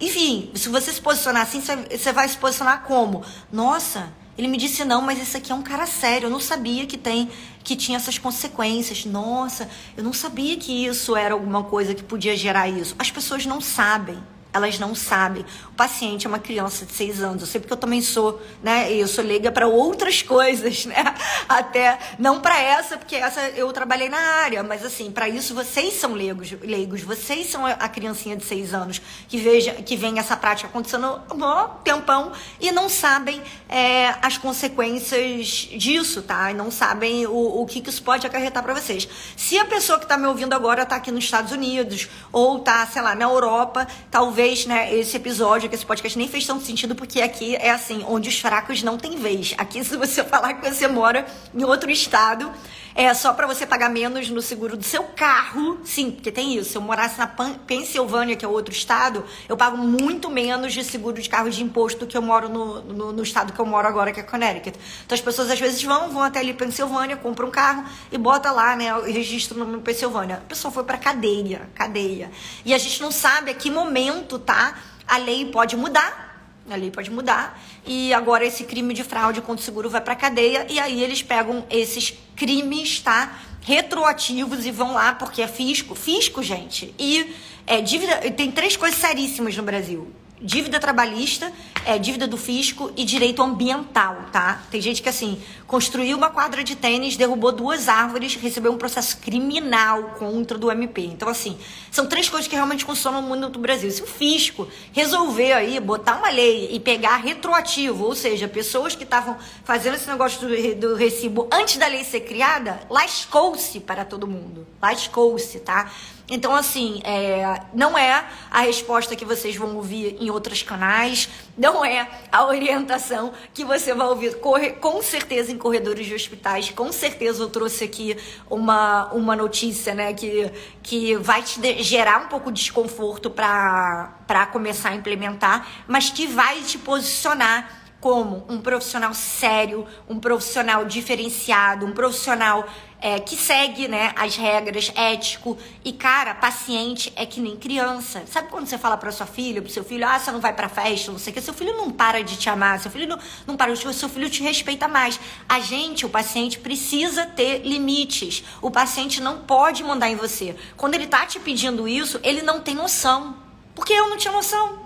Enfim, 0.01 0.51
se 0.55 0.69
você 0.69 0.93
se 0.93 1.01
posicionar 1.01 1.43
assim, 1.43 1.61
você 1.61 2.13
vai 2.13 2.29
se 2.29 2.37
posicionar 2.37 2.83
como? 2.83 3.23
Nossa, 3.53 4.13
ele 4.37 4.49
me 4.49 4.57
disse 4.57 4.85
não, 4.85 5.03
mas 5.03 5.21
esse 5.21 5.37
aqui 5.37 5.53
é 5.53 5.55
um 5.55 5.63
cara 5.63 5.87
sério. 5.87 6.27
Eu 6.27 6.31
não 6.31 6.41
sabia 6.41 6.87
que 6.87 6.97
tem 6.97 7.29
que 7.63 7.77
tinha 7.77 7.97
essas 7.97 8.19
consequências. 8.19 9.05
Nossa, 9.05 9.69
eu 9.97 10.03
não 10.03 10.13
sabia 10.13 10.57
que 10.57 10.87
isso 10.87 11.15
era 11.15 11.35
alguma 11.35 11.65
coisa 11.65 11.95
que 11.95 12.03
podia 12.03 12.37
gerar 12.37 12.69
isso. 12.69 12.95
As 12.99 13.11
pessoas 13.11 13.45
não 13.45 13.61
sabem. 13.61 14.19
Elas 14.53 14.79
não 14.79 14.95
sabem. 14.95 15.45
O 15.69 15.73
paciente 15.73 16.27
é 16.27 16.29
uma 16.29 16.39
criança 16.39 16.85
de 16.85 16.93
seis 16.93 17.23
anos. 17.23 17.43
Eu 17.43 17.49
sei 17.49 17.61
porque 17.61 17.73
eu 17.73 17.79
também 17.79 18.03
sou, 18.03 18.41
né? 18.63 18.93
Eu 18.93 19.09
sou 19.09 19.25
leiga 19.25 19.51
para 19.51 19.67
outras 19.67 20.21
coisas, 20.23 20.85
né? 20.85 21.15
Até 21.49 21.99
não 22.19 22.41
para 22.41 22.61
essa, 22.61 22.99
porque 22.99 23.17
essa 23.17 23.41
eu 23.51 23.73
trabalhei 23.73 24.09
na 24.09 24.19
área, 24.19 24.63
mas 24.63 24.85
assim, 24.85 25.11
para 25.11 25.29
isso 25.29 25.55
vocês 25.55 25.95
são 25.95 26.13
leigos, 26.13 26.53
leigos. 26.63 27.01
Vocês 27.03 27.51
são 27.51 27.65
a 27.65 27.89
criancinha 27.89 28.37
de 28.37 28.45
seis 28.45 28.75
anos 28.75 29.01
que 29.29 29.39
veja, 29.39 29.73
que 29.73 29.97
vem 29.97 30.19
essa 30.19 30.37
prática 30.37 30.69
acontecendo 30.69 31.21
um 31.33 31.83
tempão 31.83 32.33
e 32.61 32.71
não 32.71 32.89
sabem 32.89 33.43
é, 33.69 34.15
as 34.21 34.37
consequências 34.37 35.69
disso, 35.73 36.23
tá? 36.23 36.51
E 36.51 36.55
não 36.55 36.71
sabem 36.71 37.27
o, 37.27 37.63
o 37.63 37.67
que, 37.67 37.81
que 37.81 37.89
isso 37.89 38.03
pode 38.03 38.27
acarretar 38.27 38.63
para 38.63 38.75
vocês. 38.75 39.09
Se 39.37 39.59
a 39.59 39.65
pessoa 39.65 39.99
que 39.99 40.05
está 40.05 40.19
me 40.19 40.27
ouvindo 40.27 40.53
agora 40.53 40.83
está 40.83 40.97
aqui 40.97 41.11
nos 41.11 41.25
Estados 41.25 41.53
Unidos 41.53 42.09
ou 42.31 42.59
tá, 42.59 42.87
sei 42.87 43.01
lá, 43.01 43.15
na 43.15 43.25
Europa, 43.25 43.87
talvez 44.11 44.42
talvez, 44.43 44.67
né, 44.67 44.93
esse 44.93 45.17
episódio, 45.17 45.69
que 45.69 45.77
esse 45.77 45.87
podcast 45.87 46.19
nem 46.19 46.27
fez 46.27 46.45
tanto 46.45 46.65
sentido, 46.65 46.97
porque 46.97 47.23
aqui 47.23 47.55
é 47.55 47.71
assim, 47.71 48.05
onde 48.09 48.29
os 48.29 48.41
fracos 48.41 48.83
não 48.83 48.99
têm 48.99 49.17
vez. 49.17 49.55
Aqui, 49.57 49.83
se 49.85 49.97
você 49.97 50.25
falar 50.25 50.55
que 50.55 50.69
você 50.69 50.89
mora 50.89 51.25
em 51.55 51.63
outro 51.63 51.89
estado, 51.89 52.51
é 52.95 53.13
só 53.15 53.33
para 53.33 53.47
você 53.47 53.67
pagar 53.67 53.89
menos 53.89 54.29
no 54.29 54.43
seguro 54.43 54.77
do 54.77 54.85
seu 54.85 55.05
carro. 55.05 55.81
Sim, 55.85 56.11
porque 56.11 56.31
tem 56.31 56.57
isso. 56.57 56.71
Se 56.71 56.77
eu 56.77 56.83
morasse 56.83 57.19
na 57.19 57.27
Pensilvânia, 57.27 58.37
que 58.37 58.45
é 58.45 58.49
outro 58.49 58.73
estado, 58.73 59.25
eu 59.49 59.57
pago 59.57 59.79
muito 59.79 60.31
menos 60.31 60.73
de 60.73 60.85
seguro 60.85 61.21
de 61.21 61.29
carro 61.29 61.49
de 61.49 61.63
imposto 61.63 62.01
do 62.01 62.07
que 62.07 62.17
eu 62.17 62.23
moro 62.23 62.49
no, 62.49 62.83
no, 62.83 63.13
no, 63.13 63.23
estado 63.23 63.53
que 63.53 63.59
eu 63.59 63.65
moro 63.67 63.87
agora, 63.87 64.13
que 64.13 64.21
é 64.21 64.23
Connecticut. 64.23 64.79
Então 65.05 65.15
as 65.15 65.21
pessoas 65.21 65.51
às 65.51 65.59
vezes 65.59 65.83
vão, 65.83 66.11
vão 66.11 66.23
até 66.23 66.41
ali 66.41 66.53
Pensilvânia, 66.53 67.17
compram 67.17 67.49
um 67.49 67.51
carro 67.51 67.85
e 68.11 68.19
bota 68.19 68.51
lá, 68.51 68.77
né, 68.77 68.93
registro 69.07 69.65
no 69.65 69.81
Pensilvânia. 69.81 70.37
A 70.37 70.49
pessoa 70.49 70.71
foi 70.71 70.85
para 70.85 70.99
cadeia, 70.99 71.69
cadeia. 71.75 72.31
E 72.65 72.75
a 72.75 72.79
gente 72.79 73.01
não 73.01 73.11
sabe 73.11 73.51
a 73.51 73.55
que 73.55 73.71
momento 73.71 74.32
tá? 74.39 74.79
A 75.07 75.17
lei 75.17 75.47
pode 75.47 75.77
mudar, 75.77 76.51
a 76.71 76.77
lei 76.77 76.91
pode 76.91 77.11
mudar 77.11 77.61
e 77.87 78.13
agora 78.15 78.45
esse 78.45 78.65
crime 78.65 78.95
de 78.95 79.03
fraude 79.03 79.41
contra 79.41 79.61
o 79.63 79.65
seguro 79.65 79.91
vai 79.91 80.01
para 80.01 80.15
cadeia 80.15 80.67
e 80.71 80.79
aí 80.79 81.03
eles 81.03 81.23
pegam 81.23 81.67
esses 81.71 82.15
crimes, 82.37 83.01
tá? 83.01 83.39
Retroativos 83.63 84.65
e 84.67 84.71
vão 84.71 84.93
lá 84.95 85.15
porque 85.15 85.43
é 85.43 85.49
fisco, 85.49 85.95
fisco, 85.95 86.43
gente. 86.43 86.95
E 86.99 87.35
é 87.67 87.81
dívida, 87.81 88.17
tem 88.33 88.51
três 88.51 88.77
coisas 88.77 88.99
seríssimas 88.99 89.57
no 89.57 89.63
Brasil 89.63 90.13
dívida 90.43 90.81
trabalhista, 90.81 91.53
é, 91.85 91.99
dívida 91.99 92.27
do 92.27 92.37
fisco 92.37 92.93
e 92.97 93.05
direito 93.05 93.43
ambiental, 93.43 94.27
tá? 94.31 94.63
Tem 94.71 94.81
gente 94.81 95.03
que, 95.03 95.09
assim, 95.09 95.41
construiu 95.67 96.17
uma 96.17 96.31
quadra 96.31 96.63
de 96.63 96.77
tênis, 96.77 97.17
derrubou 97.17 97.51
duas 97.51 97.89
árvores, 97.89 98.35
recebeu 98.35 98.73
um 98.73 98.79
processo 98.79 99.19
criminal 99.19 100.15
contra 100.19 100.57
do 100.59 100.71
MP. 100.71 101.03
Então, 101.03 101.29
assim, 101.29 101.59
são 101.91 102.07
três 102.07 102.29
coisas 102.29 102.47
que 102.47 102.55
realmente 102.55 102.85
funcionam 102.85 103.23
no 103.23 103.29
mundo 103.29 103.49
do 103.49 103.59
Brasil. 103.59 103.91
Se 103.91 104.03
o 104.03 104.07
fisco 104.07 104.69
resolver 104.93 105.53
aí 105.53 105.81
botar 105.81 106.17
uma 106.17 106.31
lei 106.31 106.69
e 106.73 106.79
pegar 106.79 107.17
retroativo, 107.17 108.05
ou 108.05 108.15
seja, 108.15 108.47
pessoas 108.47 108.95
que 108.95 109.05
estavam 109.05 109.37
fazendo 109.65 109.95
esse 109.95 110.09
negócio 110.09 110.47
do, 110.47 110.75
do 110.77 110.95
recibo 110.95 111.49
antes 111.53 111.77
da 111.77 111.87
lei 111.87 112.05
ser 112.05 112.21
criada, 112.21 112.81
lascou-se 112.89 113.81
para 113.81 114.05
todo 114.05 114.27
mundo. 114.27 114.67
Lascou-se, 114.81 115.59
tá? 115.61 115.91
Então, 116.29 116.55
assim, 116.55 117.01
é, 117.05 117.61
não 117.75 117.99
é 117.99 118.25
a 118.51 118.61
resposta 118.61 119.15
que 119.17 119.25
vocês 119.25 119.57
vão 119.57 119.77
ouvir 119.77 120.17
em 120.21 120.31
outros 120.31 120.63
canais, 120.63 121.29
não 121.59 121.85
é 121.85 122.09
a 122.31 122.47
orientação 122.47 123.33
que 123.53 123.65
você 123.65 123.93
vai 123.93 124.07
ouvir 124.07 124.39
corre, 124.39 124.71
com 124.71 125.03
certeza 125.03 125.53
em 125.53 125.59
corredores 125.59 126.07
de 126.07 126.15
hospitais. 126.15 126.71
Com 126.71 126.91
certeza 126.93 127.43
eu 127.43 127.51
trouxe 127.51 127.85
aqui 127.85 128.17
uma, 128.49 129.13
uma 129.13 129.37
notícia 129.37 129.95
né, 129.95 130.13
que, 130.15 130.51
que 130.83 131.17
vai 131.17 131.43
te 131.43 131.83
gerar 131.83 132.25
um 132.25 132.29
pouco 132.29 132.51
de 132.51 132.61
desconforto 132.61 133.29
para 133.29 134.47
começar 134.53 134.91
a 134.91 134.95
implementar, 134.95 135.67
mas 135.87 136.11
que 136.11 136.27
vai 136.27 136.61
te 136.63 136.79
posicionar 136.79 137.83
como 138.03 138.45
um 138.49 138.61
profissional 138.61 139.15
sério, 139.15 139.87
um 140.09 140.19
profissional 140.19 140.85
diferenciado, 140.85 141.87
um 141.87 141.93
profissional 141.93 142.67
é, 143.03 143.19
que 143.19 143.37
segue 143.37 143.89
né, 143.89 144.13
as 144.15 144.37
regras, 144.37 144.93
ético. 144.95 145.59
E, 145.85 145.93
cara, 145.93 146.35
paciente 146.35 147.13
é 147.17 147.27
que 147.27 147.41
nem 147.41 147.57
criança. 147.57 148.23
Sabe 148.31 148.49
quando 148.49 148.67
você 148.67 148.79
fala 148.79 148.97
para 148.97 149.11
sua 149.11 149.27
filha, 149.27 149.61
pro 149.61 149.71
seu 149.71 149.83
filho, 149.83 150.07
ah, 150.07 150.17
você 150.17 150.31
não 150.31 150.41
vai 150.41 150.53
pra 150.53 150.69
festa, 150.69 151.11
não 151.11 151.19
sei 151.19 151.33
o 151.33 151.35
que, 151.35 151.43
seu 151.43 151.53
filho 151.53 151.77
não 151.77 151.91
para 151.91 152.23
de 152.23 152.37
te 152.37 152.49
amar, 152.49 152.79
seu 152.79 152.93
filho 152.93 153.09
não, 153.09 153.19
não 153.45 153.57
para 153.57 153.75
de 153.75 153.81
te 153.81 153.93
seu 153.93 154.09
filho 154.09 154.31
te 154.31 154.45
respeita 154.45 154.87
mais. 154.87 155.19
A 155.49 155.59
gente, 155.59 156.07
o 156.07 156.09
paciente, 156.09 156.61
precisa 156.61 157.27
ter 157.27 157.67
limites. 157.67 158.45
O 158.63 158.71
paciente 158.71 159.21
não 159.21 159.41
pode 159.41 159.83
mandar 159.83 160.09
em 160.09 160.15
você. 160.15 160.55
Quando 160.77 160.95
ele 160.95 161.09
tá 161.09 161.27
te 161.27 161.41
pedindo 161.41 161.89
isso, 161.89 162.21
ele 162.23 162.41
não 162.41 162.61
tem 162.61 162.77
noção. 162.77 163.37
Porque 163.75 163.93
eu 163.93 164.09
não 164.09 164.17
tinha 164.17 164.33
noção 164.33 164.81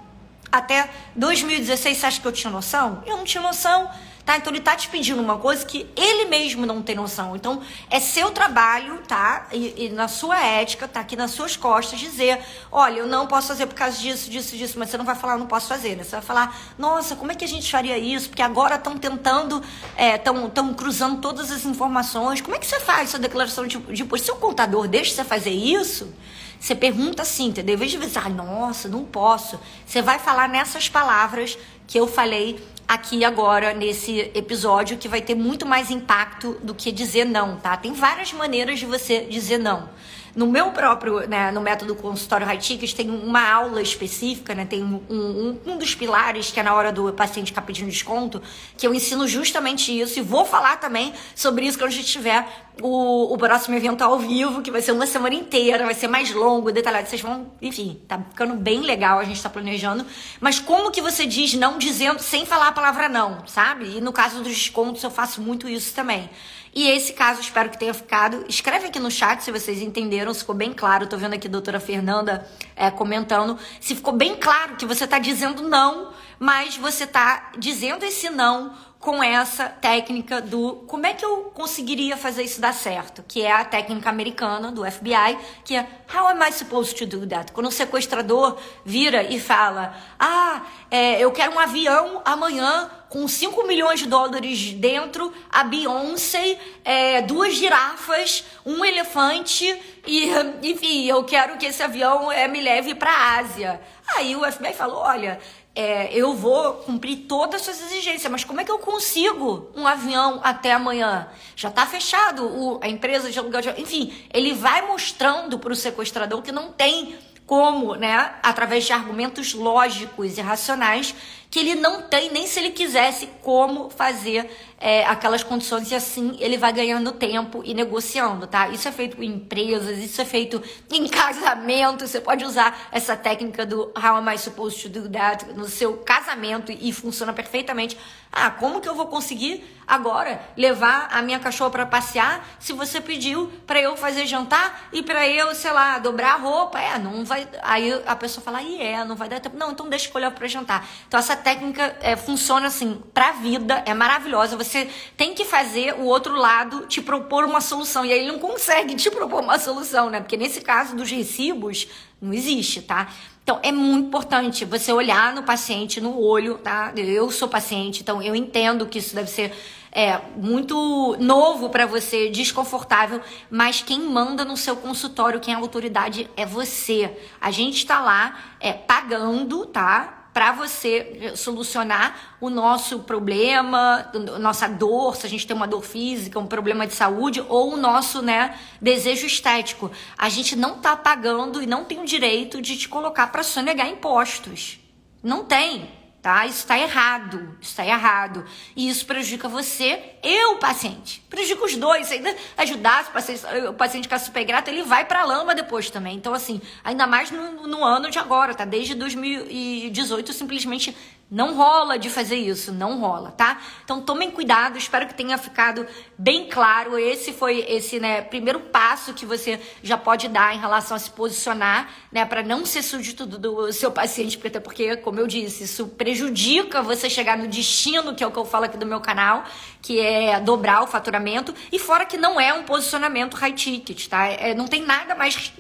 até 0.51 0.89
2016, 1.17 1.99
você 1.99 2.07
acha 2.07 2.21
que 2.21 2.27
eu 2.27 2.33
tinha 2.33 2.51
noção? 2.51 3.03
Eu 3.07 3.17
não 3.19 3.25
tinha 3.25 3.43
noção. 3.43 3.91
Tá? 4.27 4.37
Então 4.37 4.53
ele 4.53 4.61
tá 4.61 4.75
te 4.75 4.89
pedindo 4.89 5.23
uma 5.23 5.39
coisa 5.39 5.65
que 5.65 5.87
ele 5.95 6.25
mesmo 6.25 6.67
não 6.67 6.83
tem 6.83 6.97
noção. 6.97 7.37
Então 7.37 7.63
é 7.89 8.01
seu 8.01 8.33
trabalho, 8.33 8.99
tá? 9.07 9.47
E, 9.53 9.85
e, 9.85 9.89
na 9.89 10.09
sua 10.09 10.45
ética, 10.45 10.89
tá 10.89 10.99
aqui 10.99 11.15
nas 11.15 11.31
suas 11.31 11.57
costas 11.57 12.01
dizer, 12.01 12.41
olha, 12.73 12.99
eu 12.99 13.07
não 13.07 13.29
posso 13.29 13.47
fazer 13.47 13.67
por 13.67 13.77
causa 13.77 13.97
disso, 13.97 14.29
disso, 14.29 14.57
disso, 14.57 14.81
mas 14.81 14.91
você 14.91 14.99
não 14.99 15.05
vai 15.05 15.15
falar, 15.15 15.35
eu 15.35 15.39
não 15.39 15.47
posso 15.47 15.69
fazer, 15.69 15.95
né? 15.95 16.03
Você 16.03 16.11
vai 16.11 16.23
falar, 16.23 16.75
nossa, 16.77 17.15
como 17.15 17.31
é 17.31 17.37
que 17.37 17.45
a 17.45 17.49
gente 17.49 17.71
faria 17.71 17.97
isso? 17.97 18.29
Porque 18.29 18.43
agora 18.43 18.75
estão 18.75 18.99
tentando, 18.99 19.63
estão 19.97 20.71
é, 20.71 20.75
cruzando 20.75 21.21
todas 21.21 21.53
as 21.53 21.65
informações. 21.65 22.41
Como 22.41 22.57
é 22.57 22.59
que 22.59 22.67
você 22.67 22.81
faz 22.81 23.11
essa 23.11 23.21
declaração 23.21 23.65
de, 23.65 23.79
de 23.79 24.03
imposto? 24.03 24.27
Seu 24.27 24.37
contador 24.37 24.89
deixa 24.89 25.15
você 25.15 25.23
fazer 25.23 25.53
isso? 25.53 26.13
Você 26.59 26.75
pergunta 26.75 27.23
assim, 27.23 27.47
entendeu? 27.47 27.77
Em 27.77 27.79
vez 27.79 27.93
de 27.93 27.99
dizer, 27.99 28.19
ah, 28.19 28.29
nossa, 28.29 28.89
não 28.89 29.05
posso. 29.05 29.61
Você 29.87 30.03
vai 30.03 30.19
falar 30.19 30.49
nessas 30.49 30.89
palavras 30.89 31.57
que 31.87 31.97
eu 31.97 32.09
falei 32.09 32.61
aqui 32.87 33.25
agora 33.25 33.75
nesse 33.75 34.31
episódio, 34.35 34.97
que 34.97 35.09
vai 35.09 35.21
ter 35.21 35.35
muito 35.35 35.67
mais 35.67 35.91
impacto 35.91 36.57
do 36.63 36.75
que 36.75 36.93
dizer 36.93 37.25
não, 37.25 37.57
tá? 37.57 37.77
Tem 37.77 37.93
várias 37.93 38.33
maneiras 38.33 38.79
de 38.79 38.87
você 38.87 39.21
dizer 39.25 39.59
não. 39.59 39.89
No 40.37 40.47
meu 40.47 40.71
próprio, 40.71 41.27
né, 41.27 41.51
no 41.51 41.63
método 41.63 41.95
consultório 41.95 42.47
High 42.47 42.59
Tickets, 42.59 42.93
tem 42.93 43.09
uma 43.09 43.51
aula 43.51 43.81
específica, 43.81 44.55
né, 44.55 44.67
tem 44.67 44.85
um, 44.85 45.01
um, 45.09 45.59
um 45.65 45.79
dos 45.79 45.95
pilares 45.95 46.51
que 46.51 46.61
é 46.61 46.63
na 46.63 46.75
hora 46.75 46.93
do 46.93 47.11
paciente 47.15 47.47
ficar 47.47 47.63
pedindo 47.63 47.89
desconto, 47.89 48.43
que 48.77 48.87
eu 48.87 48.93
ensino 48.95 49.27
justamente 49.27 49.99
isso 49.99 50.19
e 50.19 50.23
vou 50.23 50.45
falar 50.45 50.77
também 50.77 51.15
sobre 51.35 51.67
isso 51.67 51.79
quando 51.79 51.89
a 51.89 51.95
gente 51.95 52.09
tiver 52.09 52.47
o, 52.83 53.33
o 53.33 53.39
próximo 53.39 53.75
evento 53.77 54.03
ao 54.03 54.19
vivo, 54.19 54.61
que 54.61 54.71
vai 54.71 54.83
ser 54.83 54.93
uma 54.93 55.07
semana 55.07 55.35
inteira, 55.35 55.87
vai 55.87 55.95
ser 55.95 56.09
mais 56.09 56.31
longo, 56.33 56.71
detalhado. 56.71 57.09
Vocês 57.09 57.23
vão, 57.23 57.51
enfim, 57.63 58.01
tá 58.07 58.19
ficando 58.19 58.55
bem 58.55 58.81
legal, 58.81 59.19
a 59.19 59.25
gente 59.25 59.43
tá 59.43 59.49
planejando. 59.49 60.05
Mas 60.39 60.59
como 60.59 60.91
que 60.91 61.01
você 61.01 61.25
diz 61.27 61.55
não 61.55 61.79
dizendo, 61.79 62.21
sem 62.21 62.45
falar 62.45 62.69
a 62.69 62.73
palavra 62.73 63.09
não, 63.09 63.47
sabe? 63.47 63.97
E 63.97 64.01
no 64.01 64.13
caso 64.13 64.43
dos 64.43 64.53
descontos, 64.53 65.03
eu 65.03 65.11
faço 65.11 65.41
muito 65.41 65.67
isso 65.69 65.95
também. 65.95 66.29
E 66.77 66.91
esse 66.91 67.15
caso, 67.15 67.41
espero 67.41 67.71
que 67.71 67.79
tenha 67.79 67.95
ficado. 67.95 68.45
Escreve 68.51 68.89
aqui 68.89 68.99
no 69.01 69.11
chat 69.11 69.43
se 69.43 69.51
vocês 69.51 69.81
entenderam, 69.81 70.35
se 70.35 70.41
ficou 70.41 70.55
bem 70.55 70.75
claro. 70.75 71.07
Tô 71.07 71.17
vendo 71.17 71.33
aqui 71.33 71.49
a 71.49 71.51
doutora 71.51 71.81
Fernanda 71.81 72.47
é, 72.77 72.91
comentando. 72.91 73.59
Se 73.81 73.95
ficou 73.95 74.13
bem 74.13 74.37
claro 74.37 74.77
que 74.77 74.85
você 74.85 75.07
tá 75.07 75.19
dizendo 75.19 75.63
não, 75.63 76.13
mas 76.39 76.77
você 76.77 77.07
tá 77.07 77.51
dizendo 77.57 78.05
esse 78.05 78.29
não 78.29 78.75
com 79.01 79.23
essa 79.23 79.71
técnica 79.71 80.43
do 80.43 80.85
como 80.87 81.07
é 81.07 81.15
que 81.15 81.25
eu 81.25 81.51
conseguiria 81.55 82.15
fazer 82.15 82.43
isso 82.43 82.61
dar 82.61 82.75
certo, 82.75 83.25
que 83.27 83.41
é 83.41 83.53
a 83.53 83.65
técnica 83.65 84.11
americana 84.11 84.71
do 84.71 84.85
FBI, 84.85 85.39
que 85.65 85.77
é 85.77 85.87
How 86.13 86.29
am 86.29 86.47
I 86.47 86.53
supposed 86.53 86.99
to 86.99 87.07
do 87.07 87.27
that? 87.27 87.53
Quando 87.53 87.69
o 87.69 87.73
sequestrador 87.73 88.59
vira 88.85 89.23
e 89.23 89.41
fala: 89.41 89.95
Ah, 90.19 90.63
é, 90.91 91.21
eu 91.21 91.33
quero 91.33 91.55
um 91.55 91.59
avião 91.59 92.21
amanhã 92.23 92.91
com 93.09 93.27
5 93.27 93.67
milhões 93.67 94.01
de 94.01 94.07
dólares 94.07 94.73
dentro, 94.73 95.33
a 95.51 95.65
Beyoncé, 95.65 96.59
é, 96.85 97.23
duas 97.23 97.55
girafas, 97.55 98.45
um 98.65 98.85
elefante 98.85 99.65
e, 100.07 100.29
enfim, 100.63 101.07
eu 101.07 101.23
quero 101.25 101.57
que 101.57 101.67
esse 101.67 101.83
avião 101.83 102.31
é, 102.31 102.49
me 102.49 102.61
leve 102.61 102.95
para 102.95 103.11
a 103.11 103.39
Ásia. 103.39 103.81
Aí 104.17 104.35
o 104.35 104.51
FBI 104.51 104.73
falou: 104.73 104.99
Olha, 104.99 105.39
é, 105.75 106.09
eu 106.13 106.35
vou 106.35 106.75
cumprir 106.75 107.27
todas 107.29 107.61
as 107.61 107.77
suas 107.77 107.93
exigências, 107.93 108.33
mas 108.33 108.45
como 108.45 108.61
é 108.61 108.65
que 108.65 108.71
eu 108.71 108.79
consigo 108.79 109.71
um 109.77 109.87
avião 109.87 110.41
até 110.43 110.73
amanhã? 110.73 111.29
Já 111.55 111.69
está 111.69 111.85
fechado 111.87 112.47
o, 112.47 112.81
a 112.83 112.89
empresa 112.89 113.31
de 113.31 113.39
aluguel 113.39 113.61
de 113.61 113.81
Enfim, 113.81 114.13
ele 114.33 114.55
vai 114.55 114.81
mostrando 114.87 115.59
para 115.59 115.73
o 115.73 115.77
sequestrador 115.77 116.41
que 116.41 116.51
não 116.51 116.73
tem 116.73 117.19
como, 117.45 117.95
né, 117.95 118.35
através 118.43 118.85
de 118.85 118.93
argumentos 118.93 119.55
lógicos 119.55 120.37
e 120.37 120.41
racionais, 120.41 121.15
que 121.57 121.61
ele 121.61 121.75
não 121.75 122.03
tem, 122.03 122.31
nem 122.31 122.47
se 122.47 122.61
ele 122.61 122.71
quisesse, 122.71 123.31
como 123.41 123.89
fazer 123.89 124.47
é, 124.79 125.07
aquelas 125.07 125.43
condições 125.43 125.91
e 125.91 125.95
assim 125.95 126.37
ele 126.39 126.59
vai 126.59 126.73
ganhando 126.73 127.13
tempo 127.13 127.63
e 127.65 127.73
negociando, 127.73 128.47
tá? 128.47 128.69
Isso 128.69 128.87
é 128.87 128.93
feito 128.93 129.23
em 129.23 129.37
empresas, 129.37 129.99
isso 129.99 130.21
é 130.21 130.25
feito 130.25 130.63
em 130.93 131.09
casamento. 131.09 132.07
Você 132.07 132.21
pode 132.21 132.45
usar 132.45 132.89
essa 132.93 133.17
técnica 133.17 133.65
do 133.65 133.91
How 133.97 134.17
am 134.17 134.33
I 134.33 134.37
supposed 134.37 134.83
to 134.83 134.89
do 134.89 135.09
that 135.09 135.47
no 135.55 135.67
seu 135.67 135.97
casamento 135.99 136.71
e 136.73 136.93
funciona 136.93 137.33
perfeitamente. 137.33 137.97
Ah, 138.31 138.51
como 138.51 138.83
que 138.83 138.89
eu 138.89 138.95
vou 138.95 139.07
conseguir 139.07 139.65
agora 139.87 140.43
levar 140.57 141.09
a 141.11 141.23
minha 141.23 141.39
cachorra 141.39 141.71
para 141.71 141.87
passear 141.87 142.47
se 142.59 142.75
você 142.75 143.01
pediu 143.01 143.51
para 143.67 143.81
eu 143.81 143.97
fazer 143.97 144.27
jantar 144.27 144.89
e 144.93 145.03
para 145.03 145.27
eu, 145.27 145.55
sei 145.55 145.71
lá, 145.71 145.99
dobrar 145.99 146.35
a 146.35 146.37
roupa? 146.37 146.79
É, 146.79 146.99
não 146.99 147.25
vai. 147.25 147.49
Aí 147.63 148.03
a 148.05 148.15
pessoa 148.15 148.45
fala, 148.45 148.61
e 148.61 148.83
é, 148.83 149.03
não 149.05 149.17
vai 149.17 149.29
dar 149.29 149.41
tempo. 149.41 149.57
Não, 149.57 149.71
então 149.71 149.89
deixa 149.89 150.11
eu 150.11 150.15
olhar 150.17 150.31
para 150.33 150.47
jantar. 150.47 150.87
Então 151.09 151.19
essa 151.19 151.35
técnica 151.47 151.97
é, 152.01 152.17
funciona 152.17 152.67
assim 152.67 153.01
pra 153.15 153.31
vida, 153.31 153.81
é 153.87 153.95
maravilhosa. 153.95 154.57
Você 154.57 154.89
tem 155.17 155.33
que 155.33 155.45
fazer 155.45 155.95
o 155.95 156.03
outro 156.03 156.35
lado 156.35 156.87
te 156.89 157.01
propor 157.01 157.45
uma 157.45 157.61
solução. 157.61 158.05
E 158.05 158.13
aí 158.13 158.19
ele 158.19 158.33
não 158.33 158.41
consegue 158.41 158.97
te 158.97 159.09
propor 159.09 159.45
uma 159.45 159.57
solução, 159.57 160.11
né? 160.11 160.19
Porque 160.19 160.37
nesse 160.37 160.61
caso 160.61 160.97
dos 160.97 161.09
recibos, 161.09 161.87
não 162.21 162.33
existe, 162.33 162.83
tá? 162.83 163.13
Então, 163.45 163.61
é 163.63 163.71
muito 163.71 164.09
importante 164.09 164.65
você 164.65 164.93
olhar 164.93 165.33
no 165.33 165.45
paciente, 165.45 166.01
no 166.01 166.21
olho, 166.21 166.59
tá? 166.59 166.93
Eu 166.97 167.31
sou 167.31 167.47
paciente, 167.47 168.03
então 168.03 168.21
eu 168.21 168.35
entendo 168.35 168.85
que 168.85 168.99
isso 168.99 169.15
deve 169.15 169.31
ser 169.31 169.55
é, 169.93 170.21
muito 170.37 171.17
novo 171.21 171.71
para 171.71 171.87
você, 171.87 172.29
desconfortável, 172.29 173.21
mas 173.49 173.81
quem 173.83 174.01
manda 174.01 174.45
no 174.45 174.57
seu 174.57 174.75
consultório, 174.75 175.39
quem 175.39 175.55
é 175.55 175.57
autoridade 175.57 176.29
é 176.37 176.45
você. 176.45 177.17
A 177.41 177.53
gente 177.53 177.77
está 177.77 178.01
lá 178.01 178.37
é, 178.59 178.73
pagando, 178.73 179.65
tá? 179.65 180.26
Para 180.37 180.53
você 180.53 181.33
solucionar 181.35 182.37
o 182.43 182.51
nosso 182.51 182.99
problema, 182.99 184.13
nossa 184.39 184.69
dor, 184.69 185.17
se 185.17 185.25
a 185.25 185.31
gente 185.31 185.47
tem 185.47 185.57
uma 185.57 185.67
dor 185.67 185.83
física, 185.83 186.39
um 186.39 186.47
problema 186.47 186.87
de 186.87 186.93
saúde 186.93 187.43
ou 187.49 187.73
o 187.73 187.77
nosso, 187.79 188.21
né, 188.21 188.55
desejo 188.79 189.27
estético. 189.27 189.91
A 190.19 190.29
gente 190.29 190.55
não 190.55 190.79
tá 190.79 190.95
pagando 190.95 191.63
e 191.63 191.67
não 191.67 191.87
tem 191.87 192.01
o 192.01 192.05
direito 192.05 192.61
de 192.61 192.77
te 192.77 192.87
colocar 192.87 193.29
para 193.29 193.43
sonegar 193.43 193.89
impostos. 193.89 194.79
Não 195.23 195.43
tem 195.43 195.89
tá? 196.27 196.45
Isso 196.45 196.59
está 196.59 196.77
errado, 196.77 197.57
está 197.61 197.87
errado. 197.87 198.45
E 198.75 198.89
isso 198.89 199.07
prejudica 199.07 199.47
você 199.49 200.17
e 200.25 200.47
o 200.47 200.57
paciente. 200.57 201.23
Prejudica 201.31 201.65
os 201.65 201.77
dois. 201.77 202.09
Se 202.09 202.15
ainda 202.15 202.35
ajudar 202.57 203.07
o 203.09 203.13
paciente, 203.13 203.43
o 203.69 203.73
paciente 203.75 204.05
ficar 204.07 204.19
super 204.19 204.43
grato, 204.43 204.67
ele 204.67 204.83
vai 204.83 205.05
para 205.05 205.21
a 205.21 205.25
lama 205.25 205.55
depois 205.55 205.89
também. 205.89 206.17
Então, 206.17 206.35
assim, 206.35 206.61
ainda 206.83 207.07
mais 207.07 207.31
no, 207.31 207.69
no 207.69 207.85
ano 207.85 208.11
de 208.11 208.19
agora, 208.19 208.57
tá? 208.57 208.65
Desde 208.65 208.97
2018, 208.97 210.33
simplesmente 210.33 210.97
não 211.31 211.57
rola 211.57 211.99
de 211.99 212.09
fazer 212.09 212.37
isso, 212.37 212.73
não 212.73 213.01
rola, 213.01 213.33
tá? 213.33 213.61
Então 213.85 214.01
tomem 214.01 214.31
cuidado, 214.31 214.79
espero 214.79 215.07
que 215.09 215.15
tenha 215.15 215.37
ficado 215.37 215.87
bem 216.17 216.49
claro. 216.49 216.97
Esse 216.99 217.33
foi 217.33 217.65
esse, 217.69 217.99
né, 217.99 218.23
primeiro 218.23 218.61
passo 218.61 219.13
que 219.13 219.27
você 219.27 219.61
já 219.83 219.99
pode 219.99 220.29
dar 220.29 220.55
em 220.55 220.59
relação 220.59 220.97
a 220.97 221.01
se 221.01 221.11
posicionar, 221.11 221.89
né, 222.13 222.25
para 222.25 222.43
não 222.43 222.65
ser 222.65 222.83
súdito 222.83 223.27
do, 223.27 223.39
do 223.39 223.73
seu 223.73 223.91
paciente, 223.91 224.39
porque 224.39 224.61
porque, 224.61 224.97
como 224.99 225.19
eu 225.19 225.27
disse, 225.27 225.65
isso 225.65 225.89
prejudica 225.89 226.81
você 226.81 227.11
chegar 227.11 227.37
no 227.37 227.49
destino, 227.49 228.15
que 228.15 228.23
é 228.23 228.27
o 228.27 228.31
que 228.31 228.39
eu 228.39 228.45
falo 228.45 228.67
aqui 228.67 228.77
do 228.77 228.87
meu 228.87 229.01
canal, 229.01 229.45
que 229.83 229.99
é 229.99 230.39
dobrar 230.41 230.83
o 230.83 230.87
faturamento, 230.87 231.55
e 231.73 231.79
fora 231.79 232.05
que 232.05 232.17
não 232.17 232.41
é 232.41 232.55
um 232.55 232.63
posicionamento 232.63 233.35
high 233.35 233.53
ticket, 233.53 234.07
tá? 234.07 234.27
É, 234.27 234.55
não 234.55 234.69
tem 234.69 234.83
nada 234.83 235.15
mais 235.15 235.53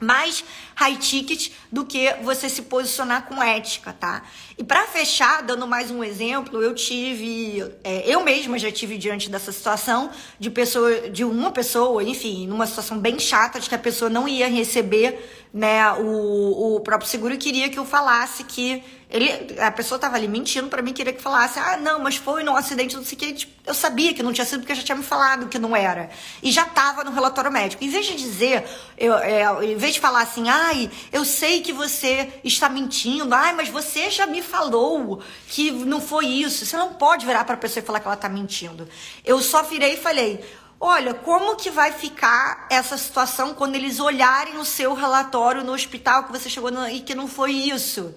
mais 0.00 0.44
high 0.74 0.96
ticket 0.96 1.50
do 1.70 1.84
que 1.84 2.14
você 2.22 2.48
se 2.48 2.62
posicionar 2.62 3.26
com 3.26 3.42
ética, 3.42 3.92
tá? 3.92 4.22
E 4.58 4.64
para 4.64 4.86
fechar, 4.86 5.42
dando 5.42 5.66
mais 5.66 5.90
um 5.90 6.02
exemplo, 6.02 6.62
eu 6.62 6.74
tive, 6.74 7.64
é, 7.82 8.02
eu 8.06 8.22
mesma 8.22 8.58
já 8.58 8.70
tive 8.70 8.98
diante 8.98 9.30
dessa 9.30 9.52
situação 9.52 10.10
de 10.38 10.50
pessoa, 10.50 11.08
de 11.10 11.24
uma 11.24 11.50
pessoa, 11.50 12.02
enfim, 12.02 12.46
numa 12.46 12.66
situação 12.66 12.98
bem 12.98 13.18
chata 13.18 13.60
de 13.60 13.68
que 13.68 13.74
a 13.74 13.78
pessoa 13.78 14.10
não 14.10 14.28
ia 14.28 14.48
receber, 14.48 15.45
né, 15.52 15.90
o, 15.92 16.76
o 16.76 16.80
próprio 16.80 17.08
seguro 17.08 17.36
queria 17.36 17.68
que 17.68 17.78
eu 17.78 17.84
falasse 17.84 18.44
que 18.44 18.82
ele, 19.08 19.60
a 19.60 19.70
pessoa 19.70 20.00
tava 20.00 20.16
ali 20.16 20.26
mentindo 20.26 20.68
para 20.68 20.82
mim, 20.82 20.92
queria 20.92 21.12
que 21.12 21.22
falasse, 21.22 21.60
ah, 21.60 21.76
não, 21.76 22.00
mas 22.00 22.16
foi 22.16 22.42
no 22.42 22.56
acidente, 22.56 22.96
não 22.96 23.04
sei 23.04 23.16
o 23.16 23.18
que. 23.20 23.32
Tipo, 23.34 23.52
eu 23.64 23.72
sabia 23.72 24.12
que 24.12 24.20
não 24.20 24.32
tinha 24.32 24.44
sido 24.44 24.60
porque 24.60 24.74
já 24.74 24.82
tinha 24.82 24.96
me 24.96 25.04
falado 25.04 25.46
que 25.46 25.60
não 25.60 25.76
era. 25.76 26.10
E 26.42 26.50
já 26.50 26.64
tava 26.64 27.04
no 27.04 27.12
relatório 27.12 27.50
médico. 27.50 27.84
Em 27.84 27.88
vez 27.88 28.04
de 28.04 28.16
dizer, 28.16 28.64
eu, 28.98 29.16
é, 29.16 29.64
em 29.64 29.76
vez 29.76 29.94
de 29.94 30.00
falar 30.00 30.22
assim, 30.22 30.48
ai, 30.48 30.90
eu 31.12 31.24
sei 31.24 31.62
que 31.62 31.72
você 31.72 32.32
está 32.42 32.68
mentindo, 32.68 33.32
ai, 33.32 33.52
mas 33.52 33.68
você 33.68 34.10
já 34.10 34.26
me 34.26 34.42
falou 34.42 35.22
que 35.46 35.70
não 35.70 36.00
foi 36.00 36.26
isso. 36.26 36.66
Você 36.66 36.76
não 36.76 36.94
pode 36.94 37.24
virar 37.24 37.44
para 37.44 37.54
a 37.54 37.58
pessoa 37.58 37.82
e 37.82 37.86
falar 37.86 38.00
que 38.00 38.08
ela 38.08 38.16
tá 38.16 38.28
mentindo. 38.28 38.88
Eu 39.24 39.40
só 39.40 39.62
virei 39.62 39.94
e 39.94 39.96
falei, 39.96 40.44
Olha, 40.78 41.14
como 41.14 41.56
que 41.56 41.70
vai 41.70 41.92
ficar 41.92 42.66
essa 42.70 42.98
situação 42.98 43.54
quando 43.54 43.74
eles 43.74 43.98
olharem 43.98 44.58
o 44.58 44.64
seu 44.64 44.94
relatório 44.94 45.64
no 45.64 45.72
hospital 45.72 46.24
que 46.24 46.32
você 46.32 46.50
chegou 46.50 46.70
no, 46.70 46.88
e 46.88 47.00
que 47.00 47.14
não 47.14 47.26
foi 47.26 47.52
isso? 47.52 48.14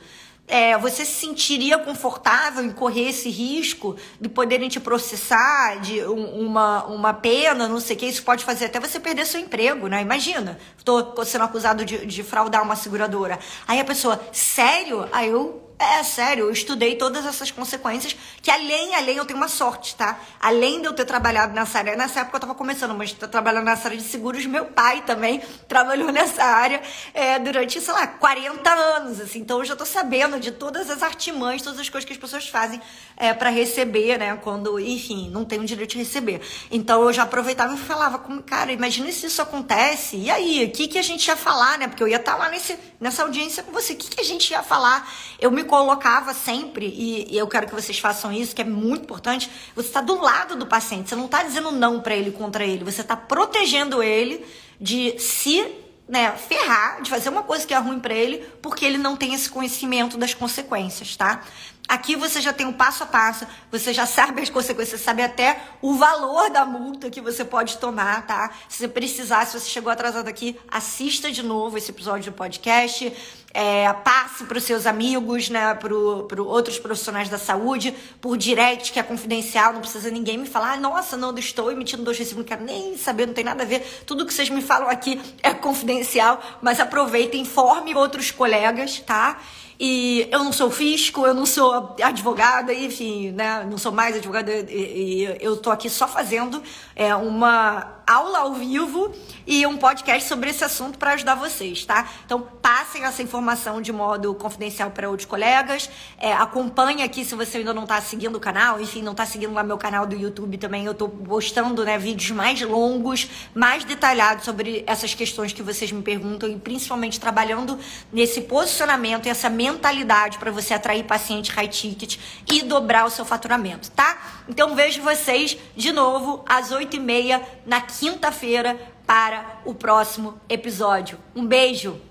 é, 0.50 0.76
você 0.78 1.06
se 1.06 1.12
sentiria 1.12 1.78
confortável 1.78 2.66
em 2.66 2.72
correr 2.72 3.10
esse 3.10 3.30
risco 3.30 3.96
de 4.20 4.28
poderem 4.28 4.68
te 4.68 4.80
processar 4.80 5.80
de 5.80 6.04
um, 6.04 6.48
uma, 6.48 6.86
uma 6.86 7.14
pena, 7.14 7.68
não 7.68 7.80
sei 7.80 7.96
o 7.96 8.00
que, 8.00 8.08
isso 8.08 8.24
pode 8.24 8.44
fazer 8.44 8.66
até 8.66 8.80
você 8.80 9.00
perder 9.00 9.28
seu 9.28 9.40
emprego, 9.40 9.88
né? 9.88 10.02
Imagina, 10.02 10.60
estou 10.76 11.24
sendo 11.24 11.44
acusado 11.44 11.86
de, 11.86 12.04
de 12.06 12.24
fraudar 12.24 12.64
uma 12.64 12.76
seguradora. 12.76 13.38
Aí 13.68 13.80
a 13.80 13.86
pessoa, 13.86 14.20
sério? 14.34 15.08
Aí 15.12 15.30
eu 15.30 15.69
é 15.80 16.04
sério, 16.04 16.46
eu 16.46 16.52
estudei 16.52 16.96
todas 16.96 17.26
essas 17.26 17.52
consequências, 17.52 18.14
que 18.42 18.52
além, 18.52 18.96
além, 18.96 19.16
eu 19.16 19.26
tenho 19.26 19.38
uma 19.38 19.48
sorte, 19.48 19.96
tá? 19.96 20.20
Além 20.38 20.82
de 20.82 20.88
eu 20.88 20.94
ter 20.94 21.06
trabalhado 21.06 21.54
nessa 21.54 21.78
área, 21.78 21.96
nessa 21.96 22.20
época 22.20 22.36
eu 22.36 22.42
tava 22.42 22.54
começando, 22.54 22.94
mas 22.94 23.14
tô 23.14 23.30
trabalhando 23.30 23.64
nessa 23.64 23.88
área 23.88 23.98
de 23.98 24.04
seguros, 24.04 24.46
meu 24.46 24.66
pai 24.66 25.02
também 25.06 25.42
trabalhou 25.70 26.12
nessa 26.12 26.44
área 26.44 26.82
é, 27.14 27.40
durante, 27.40 27.80
sei 27.80 27.94
lá, 27.94 28.06
40 28.06 28.70
anos, 28.70 29.22
assim. 29.22 29.40
Então 29.40 29.60
eu 29.60 29.66
já 29.66 29.74
tô 29.74 29.86
sabendo 29.86 30.38
de 30.38 30.52
todas 30.52 30.90
as 30.90 31.02
artimanhas, 31.02 31.62
todas 31.62 31.80
as 31.80 31.88
coisas 31.88 32.06
que 32.06 32.12
as 32.12 32.20
pessoas 32.20 32.46
fazem 32.50 32.82
é, 33.16 33.34
para 33.34 33.50
receber, 33.50 34.18
né? 34.18 34.38
Quando, 34.44 34.78
enfim, 34.82 35.30
não 35.30 35.46
tem 35.46 35.62
o 35.62 35.66
direito 35.66 35.92
de 35.92 36.00
receber. 36.00 36.42
Então 36.70 37.04
eu 37.04 37.14
já 37.14 37.24
aproveitava 37.24 37.74
e 37.74 37.78
falava, 37.78 38.20
como, 38.20 38.44
cara, 38.44 38.74
imagina 38.74 39.10
se 39.14 39.28
isso 39.28 39.42
acontece, 39.42 40.18
e 40.18 40.30
aí, 40.30 40.66
o 40.66 40.72
que, 40.72 40.90
que 40.90 40.98
a 40.98 41.02
gente 41.02 41.26
ia 41.26 41.38
falar, 41.38 41.78
né? 41.78 41.88
Porque 41.88 42.04
eu 42.04 42.08
ia 42.08 42.18
estar 42.18 42.34
tá 42.34 42.38
lá 42.38 42.50
nesse, 42.50 42.78
nessa 43.00 43.24
audiência 43.24 43.64
com 43.64 43.72
você, 43.72 43.94
o 43.94 43.96
que, 43.96 44.10
que 44.10 44.20
a 44.20 44.26
gente 44.26 44.52
ia 44.52 44.62
falar? 44.62 45.10
Eu 45.40 45.50
me 45.50 45.69
colocava 45.70 46.34
sempre, 46.34 46.88
e, 46.88 47.34
e, 47.34 47.38
eu 47.38 47.48
quero 47.48 47.68
que 47.68 47.74
vocês 47.74 47.98
façam 48.00 48.34
isso, 48.34 48.56
que 48.56 48.62
é 48.62 48.66
muito 48.66 49.04
importante, 49.04 49.50
você 49.76 49.88
está 49.88 50.02
do 50.02 50.20
lado 50.20 50.56
do 50.56 50.66
paciente, 50.66 51.08
você 51.08 51.16
não 51.16 51.26
está 51.26 51.44
dizendo 51.44 51.72
não 51.72 52.02
para 52.02 52.16
ele 52.16 52.32
contra 52.32 52.66
ele, 52.66 52.84
você 52.84 53.02
está 53.02 53.16
protegendo 53.16 54.04
ele 54.04 54.44
de 54.82 55.18
se 55.20 55.66
né, 56.10 56.32
ferrar, 56.32 57.04
de 57.04 57.10
fazer 57.10 57.30
uma 57.30 57.44
coisa 57.44 57.68
que 57.68 57.74
é 57.74 57.78
ruim 57.78 58.00
para 58.00 58.16
ele, 58.16 58.40
porque 58.64 58.84
ele 58.84 58.98
não 58.98 59.16
tem 59.16 59.36
esse 59.36 59.48
conhecimento 59.48 60.18
das 60.18 60.34
consequências, 60.34 61.16
tá? 61.16 61.44
Aqui 61.90 62.16
você 62.16 62.40
já 62.40 62.54
tem 62.54 62.68
o 62.68 62.70
um 62.70 62.74
passo 62.74 63.02
a 63.02 63.08
passo, 63.08 63.48
você 63.72 63.92
já 63.92 64.06
sabe 64.06 64.44
as 64.44 64.50
consequências, 64.52 65.00
você 65.00 65.04
sabe 65.04 65.24
até 65.24 65.60
o 65.82 65.96
valor 65.96 66.52
da 66.52 66.64
multa 66.64 67.10
que 67.10 67.20
você 67.20 67.44
pode 67.44 67.80
tomar, 67.80 68.28
tá? 68.28 68.52
Se 68.70 68.78
você 68.78 68.88
precisar, 68.88 69.48
se 69.48 69.60
você 69.60 69.68
chegou 69.68 69.92
atrasado 69.92 70.28
aqui, 70.28 70.56
assista 70.70 71.32
de 71.32 71.42
novo 71.42 71.80
esse 71.80 71.90
episódio 71.90 72.32
do 72.32 72.36
podcast, 72.36 73.12
é, 73.52 73.92
passe 73.92 74.44
para 74.44 74.60
os 74.60 74.66
seus 74.66 74.86
amigos, 74.86 75.50
né, 75.50 75.74
para 75.74 76.44
outros 76.44 76.78
profissionais 76.78 77.28
da 77.28 77.40
saúde, 77.40 77.92
por 78.22 78.38
direct, 78.38 78.94
que 78.94 79.00
é 79.00 79.04
confidencial, 79.04 79.74
não 79.74 79.82
precisa 79.82 80.12
ninguém 80.12 80.38
me 80.38 80.46
falar, 80.46 80.74
ah, 80.74 80.78
nossa, 80.78 81.18
não, 81.18 81.36
estou 81.40 81.72
emitindo 81.72 82.04
dois 82.04 82.20
recibos, 82.20 82.44
não 82.44 82.48
quero 82.48 82.64
nem 82.64 82.96
saber, 82.98 83.26
não 83.26 83.34
tem 83.34 83.44
nada 83.44 83.64
a 83.64 83.66
ver, 83.66 84.04
tudo 84.06 84.28
que 84.28 84.34
vocês 84.34 84.50
me 84.52 84.62
falam 84.62 84.88
aqui 84.88 85.20
é 85.42 85.56
confidencial, 85.56 86.40
mas 86.62 86.80
aproveitem, 86.80 87.42
informe 87.42 87.96
outros 87.96 88.30
colegas, 88.30 89.00
tá? 89.00 89.40
E 89.80 90.28
eu 90.30 90.44
não 90.44 90.52
sou 90.52 90.70
fisco, 90.70 91.26
eu 91.26 91.34
não 91.34 91.46
sou 91.46 91.96
advogada, 92.04 92.74
enfim, 92.74 93.32
né? 93.32 93.66
Não 93.70 93.78
sou 93.78 93.94
mais 93.94 94.16
advogada 94.18 94.52
e, 94.52 95.24
e 95.24 95.38
eu 95.40 95.56
tô 95.56 95.72
aqui 95.72 95.90
só 95.90 96.06
fazendo 96.06 96.62
é, 96.94 97.16
uma 97.16 97.99
aula 98.10 98.40
ao 98.40 98.56
vivo 98.56 99.14
e 99.46 99.68
um 99.68 99.78
podcast 99.78 100.28
sobre 100.28 100.50
esse 100.50 100.64
assunto 100.64 100.98
para 100.98 101.14
ajudar 101.14 101.36
vocês, 101.36 101.86
tá? 101.86 102.10
Então 102.26 102.42
passem 102.42 103.04
essa 103.04 103.22
informação 103.22 103.80
de 103.80 103.92
modo 103.92 104.34
confidencial 104.34 104.90
para 104.90 105.08
outros 105.08 105.28
colegas. 105.28 105.90
É, 106.18 106.34
acompanhe 106.34 107.04
aqui 107.04 107.24
se 107.24 107.36
você 107.36 107.60
ainda 107.60 107.72
não 107.72 107.84
está 107.84 108.02
seguindo 108.02 108.36
o 108.36 108.40
canal, 108.40 108.82
enfim, 108.82 109.04
não 109.04 109.12
está 109.12 109.28
seguindo 109.28 109.54
lá 109.54 109.62
meu 109.62 109.78
canal 109.78 110.08
do 110.08 110.16
YouTube 110.16 110.58
também. 110.58 110.86
Eu 110.86 110.94
estou 110.94 111.08
postando 111.08 111.86
né, 111.86 112.00
vídeos 112.00 112.32
mais 112.32 112.60
longos, 112.62 113.30
mais 113.54 113.84
detalhados 113.84 114.44
sobre 114.44 114.84
essas 114.88 115.14
questões 115.14 115.54
que 115.54 115.62
vocês 115.62 115.92
me 115.92 116.02
perguntam 116.02 116.50
e 116.50 116.58
principalmente 116.58 117.20
trabalhando 117.20 117.78
nesse 118.12 118.42
posicionamento 118.42 119.28
e 119.28 119.30
essa 119.30 119.50
mentalidade 119.50 120.40
para 120.40 120.50
você 120.50 120.74
atrair 120.74 121.04
paciente 121.04 121.52
high 121.52 121.68
ticket 121.68 122.18
e 122.52 122.64
dobrar 122.64 123.06
o 123.06 123.10
seu 123.12 123.24
faturamento, 123.24 123.92
tá? 123.92 124.18
Então 124.48 124.76
vejo 124.76 125.04
vocês 125.04 125.56
de 125.76 125.92
novo 125.92 126.44
às 126.48 126.72
8h30 126.72 127.42
na 127.68 127.82
quinta-feira 128.00 128.80
para 129.06 129.60
o 129.66 129.74
próximo 129.74 130.40
episódio. 130.48 131.20
Um 131.36 131.46
beijo! 131.46 132.09